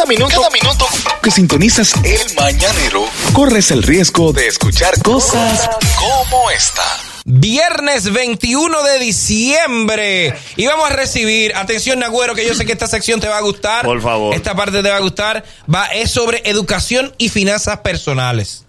Cada 0.00 0.08
minuto, 0.08 0.34
cada 0.34 0.48
minuto 0.48 0.86
que 1.22 1.30
sintonizas 1.30 1.92
el 2.04 2.34
mañanero, 2.34 3.04
corres 3.34 3.70
el 3.70 3.82
riesgo 3.82 4.32
de 4.32 4.46
escuchar 4.46 4.98
cosas 5.02 5.68
como 5.98 6.50
esta. 6.50 6.82
Viernes 7.26 8.10
21 8.10 8.82
de 8.82 8.98
diciembre. 8.98 10.34
Y 10.56 10.64
vamos 10.64 10.90
a 10.90 10.94
recibir, 10.94 11.54
atención 11.54 11.98
Nagüero, 11.98 12.34
que 12.34 12.46
yo 12.46 12.54
sé 12.54 12.64
que 12.64 12.72
esta 12.72 12.86
sección 12.86 13.20
te 13.20 13.28
va 13.28 13.36
a 13.36 13.42
gustar. 13.42 13.84
Por 13.84 14.00
favor. 14.00 14.34
Esta 14.34 14.54
parte 14.54 14.82
te 14.82 14.88
va 14.88 14.96
a 14.96 15.00
gustar. 15.00 15.44
Va, 15.72 15.84
es 15.88 16.10
sobre 16.10 16.40
educación 16.46 17.14
y 17.18 17.28
finanzas 17.28 17.80
personales. 17.80 18.64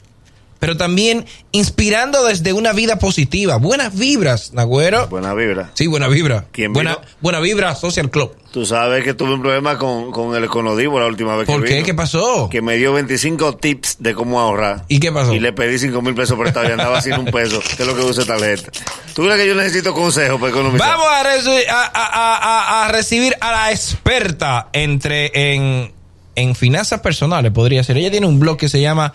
Pero 0.61 0.77
también 0.77 1.25
inspirando 1.51 2.23
desde 2.23 2.53
una 2.53 2.71
vida 2.71 2.99
positiva. 2.99 3.57
Buenas 3.57 3.97
vibras, 3.97 4.53
Nagüero. 4.53 5.07
Buena 5.07 5.33
vibra. 5.33 5.71
Sí, 5.73 5.87
buena 5.87 6.07
vibra. 6.07 6.45
¿Quién 6.51 6.71
buena, 6.71 6.91
vino? 6.97 7.07
buena 7.19 7.39
vibra 7.39 7.73
Social 7.75 8.11
Club. 8.11 8.35
Tú 8.53 8.63
sabes 8.67 9.03
que 9.03 9.15
tuve 9.15 9.33
un 9.33 9.41
problema 9.41 9.79
con, 9.79 10.11
con 10.11 10.35
el 10.35 10.43
Econodivo 10.43 10.99
la 10.99 11.07
última 11.07 11.35
vez 11.35 11.47
que 11.47 11.51
¿Por 11.51 11.63
qué? 11.63 11.73
vino. 11.73 11.85
¿Qué 11.87 11.93
pasó? 11.95 12.47
Que 12.49 12.61
me 12.61 12.77
dio 12.77 12.93
25 12.93 13.55
tips 13.57 13.95
de 13.99 14.13
cómo 14.13 14.39
ahorrar. 14.39 14.85
¿Y 14.87 14.99
qué 14.99 15.11
pasó? 15.11 15.33
Y 15.33 15.39
le 15.39 15.51
pedí 15.51 15.79
5 15.79 15.99
mil 16.03 16.13
pesos 16.13 16.37
prestados 16.37 16.69
y 16.69 16.73
andaba 16.73 17.01
sin 17.01 17.13
un 17.13 17.25
peso, 17.25 17.59
que 17.59 17.81
es 17.81 17.87
lo 17.87 17.95
que 17.95 18.03
usa 18.03 18.23
tarjeta. 18.23 18.69
¿Tú 19.15 19.23
crees 19.23 19.37
que 19.39 19.47
yo 19.47 19.55
necesito 19.55 19.93
consejos 19.93 20.39
para 20.39 20.51
economizar? 20.51 20.87
Vamos 20.87 21.07
a, 21.07 21.21
a- 21.21 21.91
a- 21.93 22.85
a- 22.85 22.87
recibir 22.91 23.35
a 23.41 23.51
la 23.51 23.71
experta 23.71 24.67
entre 24.73 25.31
en, 25.55 25.91
en 26.35 26.53
finanzas 26.55 26.99
personales, 26.99 27.51
podría 27.51 27.83
ser. 27.83 27.97
Ella 27.97 28.11
tiene 28.11 28.27
un 28.27 28.39
blog 28.39 28.57
que 28.57 28.69
se 28.69 28.79
llama 28.79 29.11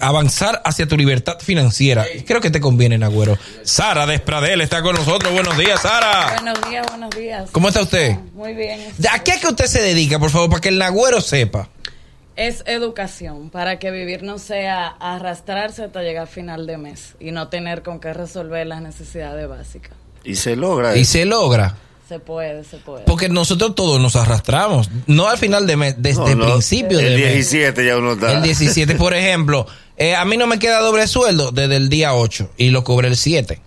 Avanzar 0.00 0.60
hacia 0.64 0.86
tu 0.86 0.96
libertad 0.96 1.38
financiera. 1.40 2.04
Creo 2.26 2.40
que 2.40 2.50
te 2.50 2.60
conviene, 2.60 2.98
Nagüero. 2.98 3.38
Sara 3.62 4.06
Despradel 4.06 4.60
está 4.60 4.82
con 4.82 4.94
nosotros. 4.96 5.32
Buenos 5.32 5.56
días, 5.56 5.80
Sara. 5.80 6.40
Buenos 6.40 6.68
días, 6.68 6.86
buenos 6.88 7.10
días. 7.10 7.50
¿Cómo 7.52 7.68
está 7.68 7.82
usted? 7.82 8.16
Muy 8.34 8.54
bien. 8.54 8.80
¿A 9.10 9.22
qué 9.22 9.32
es 9.32 9.40
que 9.40 9.48
usted 9.48 9.66
se 9.66 9.80
dedica, 9.80 10.18
por 10.18 10.30
favor, 10.30 10.50
para 10.50 10.60
que 10.60 10.68
el 10.68 10.78
Nagüero 10.78 11.20
sepa? 11.20 11.68
Es 12.34 12.62
educación 12.66 13.50
para 13.50 13.78
que 13.78 13.90
vivir 13.90 14.22
no 14.22 14.38
sea 14.38 14.86
arrastrarse 14.88 15.84
hasta 15.84 16.02
llegar 16.02 16.24
a 16.24 16.26
final 16.26 16.66
de 16.66 16.78
mes 16.78 17.14
y 17.20 17.30
no 17.30 17.48
tener 17.48 17.82
con 17.82 18.00
qué 18.00 18.14
resolver 18.14 18.66
las 18.66 18.80
necesidades 18.80 19.48
básicas. 19.48 19.92
Y 20.24 20.36
se 20.36 20.56
logra. 20.56 20.96
Y 20.96 21.02
eso. 21.02 21.12
se 21.12 21.24
logra. 21.24 21.76
Se 22.12 22.18
puede, 22.20 22.62
se 22.62 22.76
puede. 22.76 23.04
Porque 23.06 23.30
nosotros 23.30 23.74
todos 23.74 23.98
nos 23.98 24.16
arrastramos. 24.16 24.90
No 25.06 25.28
al 25.30 25.38
final 25.38 25.66
de 25.66 25.76
mes, 25.78 25.94
desde 25.96 26.20
No, 26.20 26.28
el 26.28 26.38
no, 26.38 26.44
principio 26.52 27.00
El 27.00 27.06
de 27.06 27.16
mes. 27.16 27.50
17 27.50 27.86
ya 27.86 27.96
uno 27.96 28.12
está. 28.12 28.32
El 28.32 28.42
17, 28.42 28.96
por 28.96 29.14
ejemplo, 29.14 29.66
eh, 29.96 30.14
a 30.14 30.26
mí 30.26 30.36
no 30.36 30.46
me 30.46 30.58
queda 30.58 30.80
doble 30.80 31.06
sueldo 31.06 31.52
desde 31.52 31.76
el 31.76 31.88
día 31.88 32.14
8 32.14 32.50
y 32.58 32.68
lo 32.68 32.84
cobré 32.84 33.08
el 33.08 33.16
7. 33.16 33.62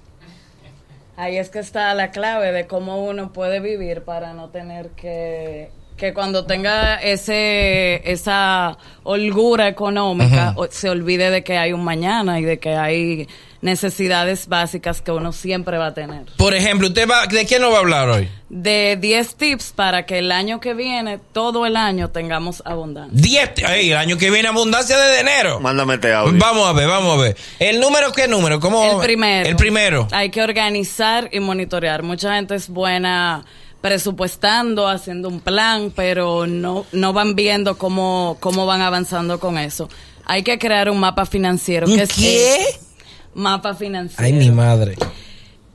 Ahí 1.18 1.38
es 1.38 1.50
que 1.50 1.58
está 1.58 1.92
la 1.96 2.12
clave 2.12 2.52
de 2.52 2.68
cómo 2.68 3.04
uno 3.04 3.34
puede 3.34 3.60
vivir 3.60 4.04
para 4.04 4.34
no 4.34 4.50
tener 4.50 4.90
que 4.90 5.72
que 5.98 6.14
cuando 6.14 6.46
tenga 6.46 6.96
ese 6.96 8.02
esa 8.10 8.78
holgura 9.04 9.68
económica 9.68 10.56
se 10.70 10.90
olvide 10.90 11.30
de 11.30 11.44
que 11.44 11.58
hay 11.58 11.74
un 11.74 11.84
mañana 11.84 12.40
y 12.40 12.44
de 12.44 12.60
que 12.60 12.76
hay 12.76 13.28
necesidades 13.62 14.48
básicas 14.48 15.02
que 15.02 15.12
uno 15.12 15.32
siempre 15.32 15.78
va 15.78 15.88
a 15.88 15.94
tener. 15.94 16.26
Por 16.38 16.54
ejemplo, 16.54 16.88
¿usted 16.88 17.10
va, 17.10 17.26
¿de 17.26 17.46
quién 17.46 17.62
nos 17.62 17.72
va 17.72 17.78
a 17.78 17.80
hablar 17.80 18.10
hoy? 18.10 18.30
de 18.50 18.98
10 19.02 19.36
tips 19.36 19.74
para 19.76 20.06
que 20.06 20.20
el 20.20 20.32
año 20.32 20.60
que 20.60 20.74
viene, 20.74 21.20
todo 21.34 21.66
el 21.66 21.76
año, 21.76 22.10
tengamos 22.10 22.62
abundancia. 22.66 23.12
10. 23.12 23.70
Ey, 23.70 23.92
el 23.92 23.98
año 23.98 24.18
que 24.18 24.30
viene 24.30 24.48
abundancia 24.48 24.98
de 24.98 25.18
dinero. 25.18 25.60
Mándame 25.60 25.96
este 25.96 26.14
audio. 26.14 26.40
Vamos 26.40 26.68
a 26.68 26.74
ver, 26.74 26.88
vamos 26.88 27.18
a 27.18 27.22
ver. 27.22 27.38
¿El 27.60 27.80
número 27.80 28.12
qué 28.14 28.28
número? 28.28 28.60
¿Cómo? 28.60 29.02
El 29.02 29.06
primero. 29.06 29.50
El 29.50 29.56
primero. 29.56 30.08
Hay 30.12 30.30
que 30.30 30.42
organizar 30.42 31.28
y 31.32 31.40
monitorear. 31.40 32.04
Mucha 32.04 32.36
gente 32.36 32.56
es 32.56 32.70
buena 32.70 33.44
presupuestando, 33.86 34.88
haciendo 34.88 35.30
un 35.30 35.42
plan, 35.42 35.94
pero 35.96 36.48
no, 36.48 36.88
no 36.92 37.14
van 37.14 37.36
viendo 37.36 37.78
cómo, 37.78 38.36
cómo 38.40 38.66
van 38.66 38.82
avanzando 38.82 39.40
con 39.40 39.60
eso. 39.60 39.90
Hay 40.26 40.42
que 40.42 40.58
crear 40.58 40.90
un 40.90 41.00
mapa 41.00 41.28
financiero. 41.28 41.86
¿Un 41.86 41.96
¿Qué 41.96 42.56
es? 42.56 42.80
Mapa 43.36 43.76
financiero. 43.76 44.24
Ay, 44.26 44.34
mi 44.34 44.50
madre. 44.50 44.96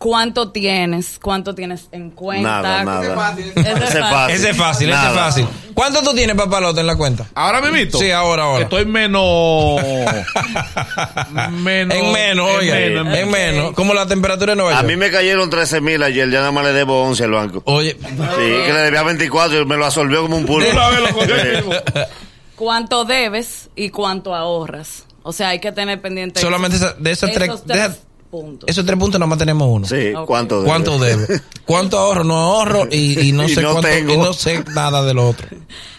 ¿Cuánto 0.00 0.50
tienes? 0.50 1.19
¿Cuánto 1.21 1.55
tienes 1.55 1.88
en 1.93 2.12
cuenta? 2.12 2.62
Nada, 2.62 2.84
nada. 2.84 3.03
Ese 3.03 3.11
es 3.11 3.15
fácil. 3.19 4.34
Ese 4.34 4.50
es 4.50 4.56
fácil, 4.56 4.88
ese 4.88 5.06
es 5.06 5.12
fácil. 5.12 5.47
¿Cuánto 5.75 6.03
tú 6.03 6.15
tienes, 6.15 6.34
papalote, 6.37 6.81
en 6.81 6.87
la 6.87 6.97
cuenta? 6.97 7.27
Ahora 7.34 7.61
mismo. 7.61 7.99
Sí, 8.00 8.11
ahora, 8.11 8.44
ahora. 8.44 8.62
Estoy 8.65 8.87
menos. 8.87 9.78
menos. 11.53 11.94
en 11.99 12.12
menos, 12.12 12.49
en 12.49 12.56
oiga. 12.56 12.75
menos, 12.77 13.06
en 13.09 13.15
En 13.15 13.31
menos. 13.31 13.72
Como 13.75 13.93
la 13.93 14.06
temperatura 14.06 14.53
en 14.53 14.59
Nueva 14.61 14.78
A 14.78 14.83
mí 14.83 14.97
me 14.97 15.11
cayeron 15.11 15.50
13 15.50 15.83
mil 15.83 16.03
ayer, 16.03 16.31
ya 16.31 16.38
nada 16.38 16.53
más 16.53 16.65
le 16.65 16.72
debo 16.72 17.03
11 17.03 17.25
al 17.25 17.31
banco. 17.32 17.62
Oye, 17.67 17.94
Sí, 18.00 18.06
que 18.38 18.72
le 18.72 18.81
debía 18.81 19.03
24 19.03 19.61
y 19.61 19.67
me 19.67 19.77
lo 19.77 19.84
absorbió 19.84 20.22
como 20.22 20.38
un 20.38 20.47
pulpo. 20.47 20.67
De 20.67 22.06
cuánto 22.56 23.05
debes 23.05 23.69
y 23.77 23.91
cuánto 23.91 24.34
ahorras. 24.34 25.05
O 25.22 25.34
sea, 25.34 25.49
hay 25.50 25.59
que 25.61 25.72
tener 25.72 26.00
pendiente 26.00 26.41
solamente 26.41 26.78
esa- 26.78 26.94
de 26.94 27.11
esos 27.11 27.31
tres, 27.32 27.50
puntos. 28.30 28.68
esos 28.68 28.84
tres 28.86 28.98
puntos 28.98 29.18
nomás 29.20 29.38
tenemos 29.38 29.68
uno. 29.68 29.86
Sí, 29.86 30.14
Ok. 30.14 30.26
¿cuánto 30.26 30.56
debe? 30.58 30.68
¿Cuánto 30.68 30.98
debe? 30.98 31.41
¿Cuánto 31.66 31.98
ahorro? 31.98 32.24
No 32.24 32.34
ahorro 32.36 32.88
y, 32.91 33.28
y 33.28 33.32
no 33.32 33.44
Y 33.48 33.54
sé 33.54 33.62
no 33.62 33.72
cuánto, 33.72 33.88
tengo. 33.88 34.12
y 34.14 34.16
no 34.16 34.32
sé 34.32 34.64
nada 34.74 35.02
de 35.04 35.14
lo 35.14 35.28
otro. 35.28 35.48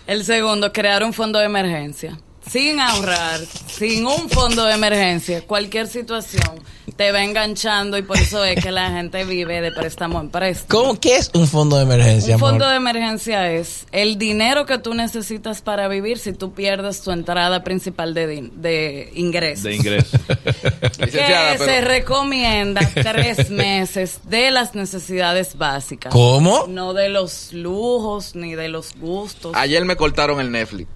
El 0.07 0.23
segundo, 0.25 0.71
crear 0.71 1.03
un 1.03 1.13
fondo 1.13 1.39
de 1.39 1.45
emergencia. 1.45 2.19
Sin 2.49 2.79
ahorrar, 2.79 3.39
sin 3.67 4.05
un 4.05 4.27
fondo 4.29 4.65
de 4.65 4.73
emergencia, 4.73 5.45
cualquier 5.45 5.87
situación 5.87 6.59
te 6.95 7.11
va 7.11 7.23
enganchando 7.23 7.97
y 7.97 8.01
por 8.01 8.17
eso 8.17 8.43
es 8.43 8.63
que 8.63 8.71
la 8.71 8.91
gente 8.91 9.23
vive 9.25 9.61
de 9.61 9.71
préstamo 9.71 10.19
en 10.19 10.29
préstamo. 10.29 10.67
¿Cómo, 10.81 10.99
¿Qué 10.99 11.17
es 11.17 11.31
un 11.33 11.47
fondo 11.47 11.77
de 11.77 11.83
emergencia, 11.83 12.35
Un 12.35 12.39
fondo 12.39 12.67
de 12.67 12.75
emergencia 12.75 13.51
es 13.51 13.85
el 13.91 14.17
dinero 14.17 14.65
que 14.65 14.77
tú 14.77 14.93
necesitas 14.93 15.61
para 15.61 15.87
vivir 15.87 16.17
si 16.17 16.33
tú 16.33 16.53
pierdes 16.53 17.01
tu 17.01 17.11
entrada 17.11 17.63
principal 17.63 18.13
de, 18.13 18.49
de 18.53 19.11
ingresos. 19.15 19.63
De 19.63 19.75
ingreso. 19.75 20.17
que 20.97 21.57
se 21.57 21.81
recomienda 21.81 22.81
tres 22.93 23.49
meses 23.49 24.19
de 24.25 24.51
las 24.51 24.75
necesidades 24.75 25.57
básicas. 25.57 26.11
¿Cómo? 26.11 26.65
No 26.67 26.93
de 26.93 27.09
los 27.09 27.53
lujos 27.53 28.35
ni 28.35 28.55
de 28.55 28.69
los 28.69 28.95
gustos. 28.95 29.53
Ayer 29.55 29.85
me 29.85 29.95
cortaron 29.95 30.39
el 30.39 30.51
Netflix. 30.51 30.87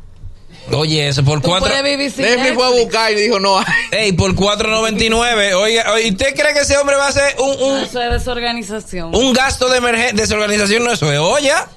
Oye, 0.71 1.07
eso 1.07 1.23
por 1.23 1.41
Tú 1.41 1.49
cuatro... 1.49 1.69
Netflix 1.69 2.15
fue 2.55 2.65
a 2.65 2.69
buscar 2.69 3.11
y 3.11 3.15
dijo, 3.15 3.39
no 3.39 3.59
hay. 3.59 3.65
Ey, 3.91 4.11
por 4.13 4.33
4.99. 4.35 5.53
Oye, 5.55 5.83
oye, 5.87 6.09
¿usted 6.11 6.33
cree 6.35 6.53
que 6.53 6.61
ese 6.61 6.77
hombre 6.77 6.95
va 6.95 7.05
a 7.05 7.09
hacer 7.09 7.35
un, 7.39 7.51
un, 7.71 7.77
Eso 7.83 8.01
es 8.01 8.11
desorganización. 8.11 9.13
un 9.15 9.33
gasto 9.33 9.69
de 9.69 9.77
emergencia, 9.77 10.13
desorganización? 10.15 10.83
No, 10.83 10.91
eso 10.91 11.11
es 11.11 11.19
olla. 11.19 11.67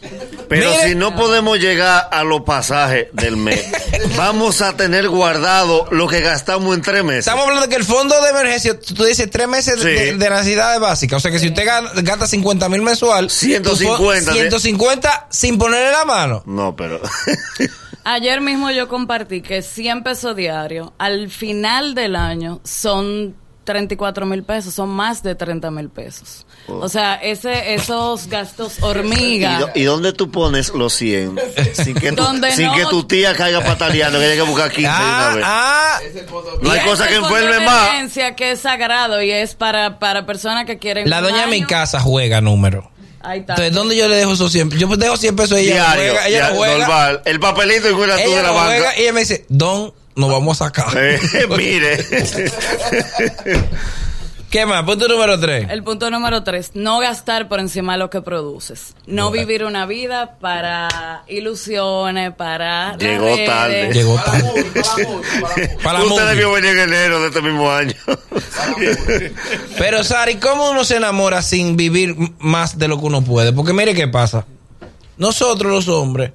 Pero 0.48 0.70
Mire. 0.70 0.88
si 0.88 0.94
no 0.94 1.14
podemos 1.14 1.58
llegar 1.58 2.08
a 2.10 2.24
los 2.24 2.40
pasajes 2.42 3.08
del 3.12 3.36
mes, 3.36 3.62
vamos 4.16 4.62
a 4.62 4.74
tener 4.74 5.08
guardado 5.10 5.86
lo 5.90 6.08
que 6.08 6.20
gastamos 6.20 6.74
en 6.74 6.80
tres 6.82 7.04
meses. 7.04 7.20
Estamos 7.20 7.42
hablando 7.44 7.66
de 7.66 7.68
que 7.68 7.76
el 7.76 7.84
fondo 7.84 8.18
de 8.22 8.30
emergencia, 8.30 8.78
tú 8.80 9.04
dices 9.04 9.28
tres 9.30 9.48
meses 9.48 9.82
de, 9.82 9.98
Sí. 9.98 10.04
de- 10.04 10.12
de 10.16 10.30
necesidades 10.30 10.80
básicas. 10.80 11.18
O 11.18 11.20
sea 11.20 11.30
que 11.30 11.38
si 11.38 11.48
usted 11.48 11.66
gasta 12.02 12.26
50 12.26 12.68
mil 12.70 12.80
mensual, 12.82 13.28
150, 13.28 14.30
tu 14.32 14.36
fo- 14.38 14.40
150 14.40 15.26
sin 15.30 15.58
ponerle 15.58 15.92
la 15.92 16.04
mano. 16.06 16.42
No, 16.46 16.74
pero. 16.74 17.00
Ayer 18.10 18.40
mismo 18.40 18.70
yo 18.70 18.88
compartí 18.88 19.42
que 19.42 19.60
100 19.60 20.02
pesos 20.02 20.34
diarios 20.34 20.92
al 20.98 21.28
final 21.28 21.94
del 21.94 22.16
año 22.16 22.60
son 22.64 23.36
34 23.64 24.24
mil 24.24 24.44
pesos, 24.44 24.72
son 24.72 24.88
más 24.88 25.22
de 25.22 25.34
30 25.34 25.70
mil 25.70 25.90
pesos. 25.90 26.46
O 26.68 26.88
sea, 26.88 27.16
ese, 27.16 27.74
esos 27.74 28.26
gastos 28.28 28.78
¿Y, 28.80 28.82
hormiga. 28.82 29.58
do- 29.60 29.70
y 29.74 29.82
dónde 29.82 30.14
tú 30.14 30.30
pones 30.30 30.70
los 30.70 30.94
100? 30.94 31.38
Sin 31.74 31.94
que 31.94 32.12
tu, 32.12 32.24
sin 32.54 32.66
no- 32.68 32.74
que 32.74 32.86
tu 32.88 33.04
tía 33.04 33.34
caiga 33.34 33.62
pataleando, 33.62 34.18
que 34.18 34.24
haya 34.24 34.42
que 34.42 34.48
buscar 34.48 34.70
15 34.70 34.80
de 34.80 34.86
una 34.96 35.28
Ah, 35.30 35.34
vez. 35.34 35.44
ah. 35.46 35.98
No 36.62 36.70
hay 36.70 36.80
Y 36.80 36.84
cosa 36.84 37.08
que 37.08 37.16
enferme 37.16 37.60
más. 37.66 37.88
emergencia 37.90 38.34
que 38.36 38.52
es 38.52 38.60
sagrado 38.60 39.20
y 39.20 39.30
es 39.32 39.54
para, 39.54 39.98
para 39.98 40.24
personas 40.24 40.64
que 40.64 40.78
quieren. 40.78 41.10
La 41.10 41.20
doña 41.20 41.42
de 41.42 41.48
mi 41.48 41.62
casa 41.62 42.00
juega 42.00 42.40
número. 42.40 42.90
Ahí 43.28 43.40
está. 43.40 43.52
Entonces, 43.52 43.74
¿dónde 43.74 43.94
yo 43.94 44.08
le 44.08 44.16
dejo 44.16 44.32
esos 44.32 44.50
100? 44.50 44.70
Yo 44.70 44.88
dejo 44.96 45.16
100 45.18 45.36
pesos 45.36 45.58
y 45.60 45.64
ella 45.70 45.94
lo 45.94 46.00
Diario, 46.00 46.12
juega. 46.12 46.28
Ella 46.28 46.38
ya, 46.38 46.48
lo 46.48 46.56
juega. 46.56 46.78
normal. 46.78 47.22
El 47.26 47.40
papelito 47.40 47.90
y 47.90 47.92
cuida 47.92 48.24
tú 48.24 48.30
de 48.30 48.42
la 48.42 48.50
banca. 48.52 48.66
juega 48.74 48.98
y 48.98 49.02
ella 49.02 49.12
me 49.12 49.20
dice, 49.20 49.44
Don, 49.50 49.92
nos 50.14 50.30
vamos 50.30 50.62
a 50.62 50.64
sacar. 50.64 50.96
Eh, 50.96 51.20
mire. 51.56 51.98
¿Qué 54.50 54.64
más? 54.64 54.82
Punto 54.84 55.08
número 55.08 55.38
3. 55.38 55.68
El 55.68 55.82
punto 55.82 56.10
número 56.10 56.42
tres, 56.42 56.70
no 56.72 57.00
gastar 57.00 57.48
por 57.48 57.60
encima 57.60 57.92
de 57.92 57.98
lo 57.98 58.08
que 58.08 58.22
produces. 58.22 58.94
No 59.06 59.30
vivir 59.30 59.62
una 59.62 59.84
vida 59.84 60.38
para 60.40 61.22
ilusiones, 61.28 62.32
para... 62.34 62.96
Llegó 62.96 63.26
redes. 63.26 63.46
tarde. 63.46 63.92
Llegó 63.92 64.14
tarde. 64.16 65.76
Para 65.82 65.98
la 65.98 66.04
Usted 66.06 66.28
debió 66.28 66.52
venir 66.52 66.70
en 66.70 66.88
enero 66.88 67.20
de 67.20 67.28
este 67.28 67.42
mismo 67.42 67.70
año. 67.70 67.92
Pero, 69.78 70.02
Sari, 70.02 70.36
¿cómo 70.36 70.70
uno 70.70 70.82
se 70.84 70.96
enamora 70.96 71.42
sin 71.42 71.76
vivir 71.76 72.16
más 72.38 72.78
de 72.78 72.88
lo 72.88 72.98
que 72.98 73.04
uno 73.04 73.22
puede? 73.22 73.52
Porque 73.52 73.74
mire 73.74 73.94
qué 73.94 74.08
pasa. 74.08 74.46
Nosotros 75.18 75.70
los 75.70 75.88
hombres 75.88 76.32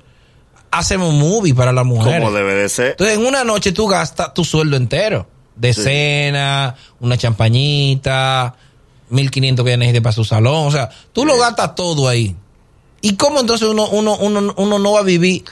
hacemos 0.70 1.14
movie 1.14 1.56
para 1.56 1.72
las 1.72 1.86
mujeres. 1.86 2.20
Como 2.20 2.32
debe 2.32 2.54
de 2.54 2.70
ser. 2.70 2.92
Entonces, 2.92 3.18
en 3.18 3.26
una 3.26 3.44
noche 3.44 3.72
tú 3.72 3.88
gastas 3.88 4.36
tu 4.36 4.46
sueldo 4.46 4.78
entero. 4.78 5.33
De 5.56 5.74
Sí. 5.74 5.84
cena, 5.84 6.76
una 7.00 7.18
champañita, 7.18 8.56
1500 9.10 9.64
que 9.64 9.72
ella 9.72 9.78
necesite 9.78 10.02
para 10.02 10.14
su 10.14 10.24
salón. 10.26 10.68
O 10.68 10.72
sea, 10.72 10.90
tú 11.12 11.26
lo 11.26 11.38
gastas 11.38 11.76
todo 11.76 12.08
ahí. 12.08 12.36
¿Y 13.02 13.16
cómo 13.16 13.40
entonces 13.42 13.68
uno, 13.68 13.88
uno, 13.90 14.16
uno, 14.18 14.54
uno 14.58 14.80
no 14.80 14.92
va 14.94 15.02
a 15.02 15.04
vivir 15.04 15.44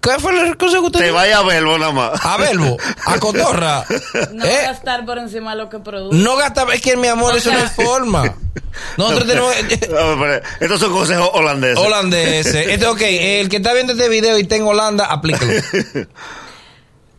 ¿Qué 0.00 0.10
fue 0.20 0.30
el 0.48 0.56
consejo 0.56 0.82
que 0.82 0.86
usted 0.86 1.00
Te 1.00 1.10
vaya 1.10 1.38
a 1.38 1.42
verlo 1.42 1.76
nada 1.76 1.90
más. 1.90 2.24
A 2.24 2.36
verbo, 2.36 2.76
a 3.04 3.18
cotorra. 3.18 3.84
No 4.32 4.44
¿Eh? 4.44 4.60
gastar 4.62 5.04
por 5.04 5.18
encima 5.18 5.50
de 5.50 5.56
lo 5.56 5.68
que 5.68 5.80
produce. 5.80 6.16
No 6.16 6.36
gasta, 6.36 6.64
es 6.72 6.80
que 6.80 6.96
mi 6.96 7.08
amor, 7.08 7.36
eso 7.36 7.50
no 7.52 7.58
es 7.58 7.72
forma. 7.72 8.36
Nosotros 8.96 9.26
tenemos 9.26 9.52
No, 9.90 10.20
pero 10.20 10.40
Estos 10.60 10.78
son 10.78 10.92
consejos 10.92 11.28
holandeses. 11.32 11.78
holandeses. 11.84 12.68
Este, 12.68 12.86
ok, 12.86 13.00
el 13.02 13.48
que 13.48 13.56
está 13.56 13.72
viendo 13.72 13.92
este 13.94 14.08
video 14.08 14.38
y 14.38 14.42
está 14.42 14.54
en 14.54 14.62
Holanda, 14.68 15.06
aplícalo. 15.06 15.52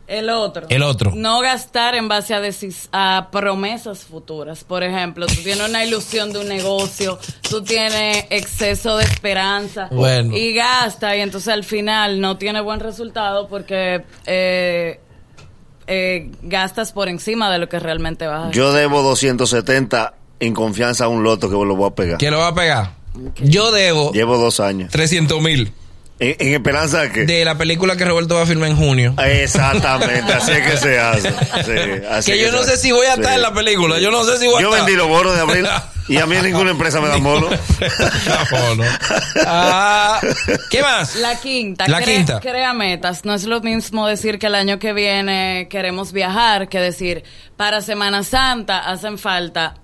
El 0.10 0.30
otro. 0.32 0.66
El 0.70 0.82
otro. 0.84 1.12
No 1.16 1.40
gastar 1.40 1.94
en 1.96 2.08
base 2.08 2.34
a, 2.34 2.42
decis- 2.42 2.90
a 2.92 3.30
promesas 3.32 4.00
futuras. 4.06 4.64
Por 4.64 4.84
ejemplo, 4.84 5.28
tú 5.28 5.36
tienes 5.44 5.70
una 5.70 5.86
ilusión 5.86 6.34
de 6.34 6.40
un 6.40 6.48
negocio, 6.48 7.20
tú 7.48 7.62
tienes 7.64 8.26
exceso 8.32 8.98
de 8.98 9.04
esperanza 9.06 9.88
Bueno. 9.92 10.36
y 10.36 10.54
gasta 10.56 11.16
y 11.16 11.22
entonces 11.22 11.54
al 11.54 11.64
final 11.64 12.20
no 12.20 12.38
tiene 12.38 12.60
buen 12.62 12.80
resultado 12.80 13.48
porque 13.48 14.04
eh, 14.26 15.00
eh, 15.88 16.32
gastas 16.42 16.92
por 16.92 17.08
encima 17.08 17.52
de 17.52 17.60
lo 17.60 17.70
que 17.70 17.80
realmente 17.80 18.26
vas 18.28 18.40
a 18.40 18.44
hacer. 18.46 18.56
Yo 18.56 18.74
debo 18.74 19.02
270 19.04 20.14
en 20.40 20.54
confianza 20.54 21.06
a 21.06 21.08
un 21.08 21.24
loto 21.24 21.50
que 21.50 21.56
lo 21.56 21.76
voy 21.76 21.90
a 21.90 21.96
pegar. 21.96 22.18
¿Quién 22.18 22.32
lo 22.32 22.40
va 22.40 22.48
a 22.48 22.56
pegar? 22.56 22.94
Yo 23.42 23.72
debo 23.72 24.12
Llevo 24.12 24.38
dos 24.38 24.60
años. 24.60 24.92
300 24.92 25.42
mil 25.42 25.72
¿En, 26.20 26.36
en 26.40 26.54
esperanza 26.54 27.02
de 27.02 27.12
qué? 27.12 27.26
de 27.26 27.46
la 27.46 27.58
película 27.58 27.96
que 27.96 28.04
Roberto 28.06 28.36
va 28.36 28.42
a 28.44 28.46
filmar 28.46 28.70
en 28.70 28.76
junio. 28.76 29.16
Exactamente, 29.24 30.34
así 30.34 30.52
es 30.52 30.70
que 30.70 30.78
se 30.78 31.00
hace. 31.00 31.30
Sí, 31.32 32.04
así 32.10 32.32
Que 32.32 32.40
yo 32.40 32.52
no 32.52 32.62
sé 32.64 32.76
si 32.78 32.92
voy 32.92 33.06
a 33.08 33.14
estar 33.14 33.30
Sí. 33.30 33.36
en 33.36 33.42
la 33.42 33.54
película. 33.54 34.00
Yo 34.00 34.12
no 34.12 34.24
sé 34.24 34.38
si 34.38 34.46
voy 34.48 34.58
a 34.58 34.62
Yo 34.62 34.70
estar. 34.70 34.86
vendí 34.86 34.98
los 34.98 35.08
bonos 35.08 35.34
de 35.36 35.42
abril 35.42 35.66
y 36.10 36.18
a 36.18 36.26
mí 36.26 36.36
ninguna 36.44 36.72
empresa 36.72 37.00
me 37.00 37.08
da 37.08 37.18
bono. 37.18 37.48
Bono. 38.52 38.84
Ah, 39.46 40.20
¿Qué 40.70 40.82
más? 40.82 41.16
La 41.16 41.40
quinta, 41.40 41.88
La 41.88 42.02
crea, 42.02 42.16
quinta. 42.18 42.40
crea 42.40 42.74
metas. 42.74 43.24
No 43.26 43.34
es 43.34 43.46
lo 43.46 43.62
mismo 43.62 44.08
decir 44.08 44.40
que 44.40 44.48
el 44.48 44.56
año 44.56 44.80
que 44.80 44.94
viene 44.94 45.68
queremos 45.70 46.12
viajar 46.12 46.68
que 46.70 46.80
decir 46.80 47.24
para 47.58 47.82
Semana 47.82 48.24
Santa 48.24 48.80
hacen 48.80 49.18
falta 49.18 49.76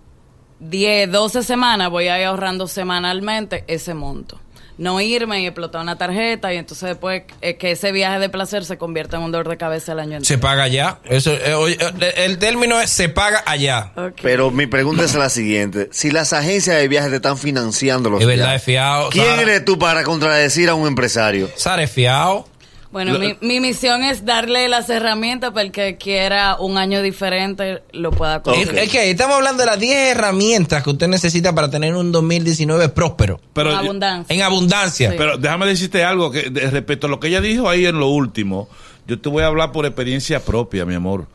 10, 0.60 1.12
12 1.12 1.44
semanas, 1.44 1.90
voy 1.90 2.08
a 2.08 2.20
ir 2.20 2.26
ahorrando 2.26 2.68
semanalmente 2.68 3.64
ese 3.68 3.94
monto. 3.94 4.40
No 4.78 5.00
irme 5.00 5.42
y 5.42 5.46
explotar 5.48 5.82
una 5.82 5.98
tarjeta 5.98 6.54
y 6.54 6.58
entonces 6.58 6.90
después 6.90 7.24
eh, 7.42 7.56
que 7.56 7.72
ese 7.72 7.92
viaje 7.92 8.20
de 8.20 8.30
placer 8.30 8.66
se 8.66 8.78
convierta 8.78 9.18
en 9.18 9.24
un 9.24 9.32
dolor 9.32 9.48
de 9.50 9.58
cabeza 9.58 9.94
el 9.94 10.00
año 10.00 10.12
Se 10.22 10.34
entero. 10.34 10.42
paga 10.42 10.64
allá. 10.64 11.00
Eso, 11.06 11.32
eh, 11.34 11.54
oye, 11.54 11.78
eh, 12.02 12.14
el 12.26 12.38
término 12.40 12.80
es 12.82 12.90
se 12.90 13.08
paga 13.10 13.42
allá. 13.46 13.92
Pero 14.22 14.52
mi 14.52 14.68
pregunta 14.68 15.04
es 15.06 15.16
la 15.16 15.30
siguiente. 15.30 15.90
Si 15.92 16.12
las 16.12 16.34
agencias 16.34 16.78
de 16.78 16.88
viajes 16.88 17.10
te 17.10 17.16
están 17.18 17.38
financiando 17.38 18.10
los 18.10 18.20
Es 18.22 18.28
verdad, 18.28 18.46
viajes, 18.46 18.62
es 18.62 18.66
fiado. 18.66 19.10
¿quién 19.12 19.26
Sara, 19.26 19.42
eres 19.44 19.64
tú 19.66 19.80
para 19.80 20.04
contradecir 20.04 20.70
a 20.70 20.76
un 20.76 20.88
empresario? 20.88 21.50
Sara 21.56 21.84
es 21.84 21.92
fiado. 21.92 22.48
Bueno, 22.96 23.20
mi, 23.20 23.36
mi 23.42 23.60
misión 23.60 24.06
es 24.06 24.24
darle 24.24 24.70
las 24.70 24.90
herramientas 24.90 25.52
para 25.52 25.64
el 25.64 25.74
que 25.74 25.98
quiera 25.98 26.56
un 26.58 26.78
año 26.78 27.02
diferente 27.02 27.84
lo 27.92 28.12
pueda 28.12 28.42
conseguir. 28.42 28.74
Es 28.74 28.84
es 28.86 28.90
que 28.90 29.12
estamos 29.12 29.36
hablando 29.36 29.64
de 29.64 29.66
las 29.66 29.78
10 29.78 30.16
herramientas 30.16 30.82
que 30.82 30.92
usted 30.92 31.10
necesita 31.10 31.54
para 31.54 31.70
tener 31.70 31.94
un 31.94 32.14
2019 32.14 32.88
próspero. 32.88 33.42
Pero, 33.52 33.76
abundancia. 33.76 34.34
En 34.34 34.42
abundancia. 34.44 35.10
Sí. 35.12 35.16
pero 35.18 35.38
déjame 35.38 35.66
decirte 35.66 36.06
algo 36.06 36.32
que 36.32 36.50
de- 36.50 36.70
respecto 36.72 37.08
a 37.08 37.10
lo 37.10 37.20
que 37.20 37.28
ella 37.28 37.42
dijo 37.42 37.68
ahí 37.68 37.86
en 37.86 38.00
lo 38.00 38.08
último. 38.08 38.70
Yo 39.06 39.20
te 39.20 39.28
voy 39.28 39.44
a 39.44 39.48
hablar 39.48 39.74
por 39.74 39.86
experiencia 39.86 40.40
propia, 40.40 40.86
mi 40.86 40.96
amor. 40.96 41.28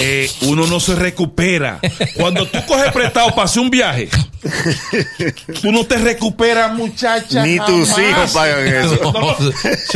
Eh, 0.00 0.30
uno 0.42 0.66
no 0.66 0.80
se 0.80 0.94
recupera. 0.94 1.78
Cuando 2.16 2.46
tú 2.46 2.58
coges 2.66 2.90
prestado 2.92 3.30
para 3.30 3.44
hacer 3.44 3.62
un 3.62 3.70
viaje, 3.70 4.08
tú 5.60 5.70
no 5.70 5.84
te 5.84 5.98
recuperas, 5.98 6.74
muchacha. 6.74 7.44
Ni 7.44 7.58
tus 7.58 7.90
hijos 7.98 8.32
pagan 8.32 8.66
eso. 8.66 9.12
No, 9.12 9.36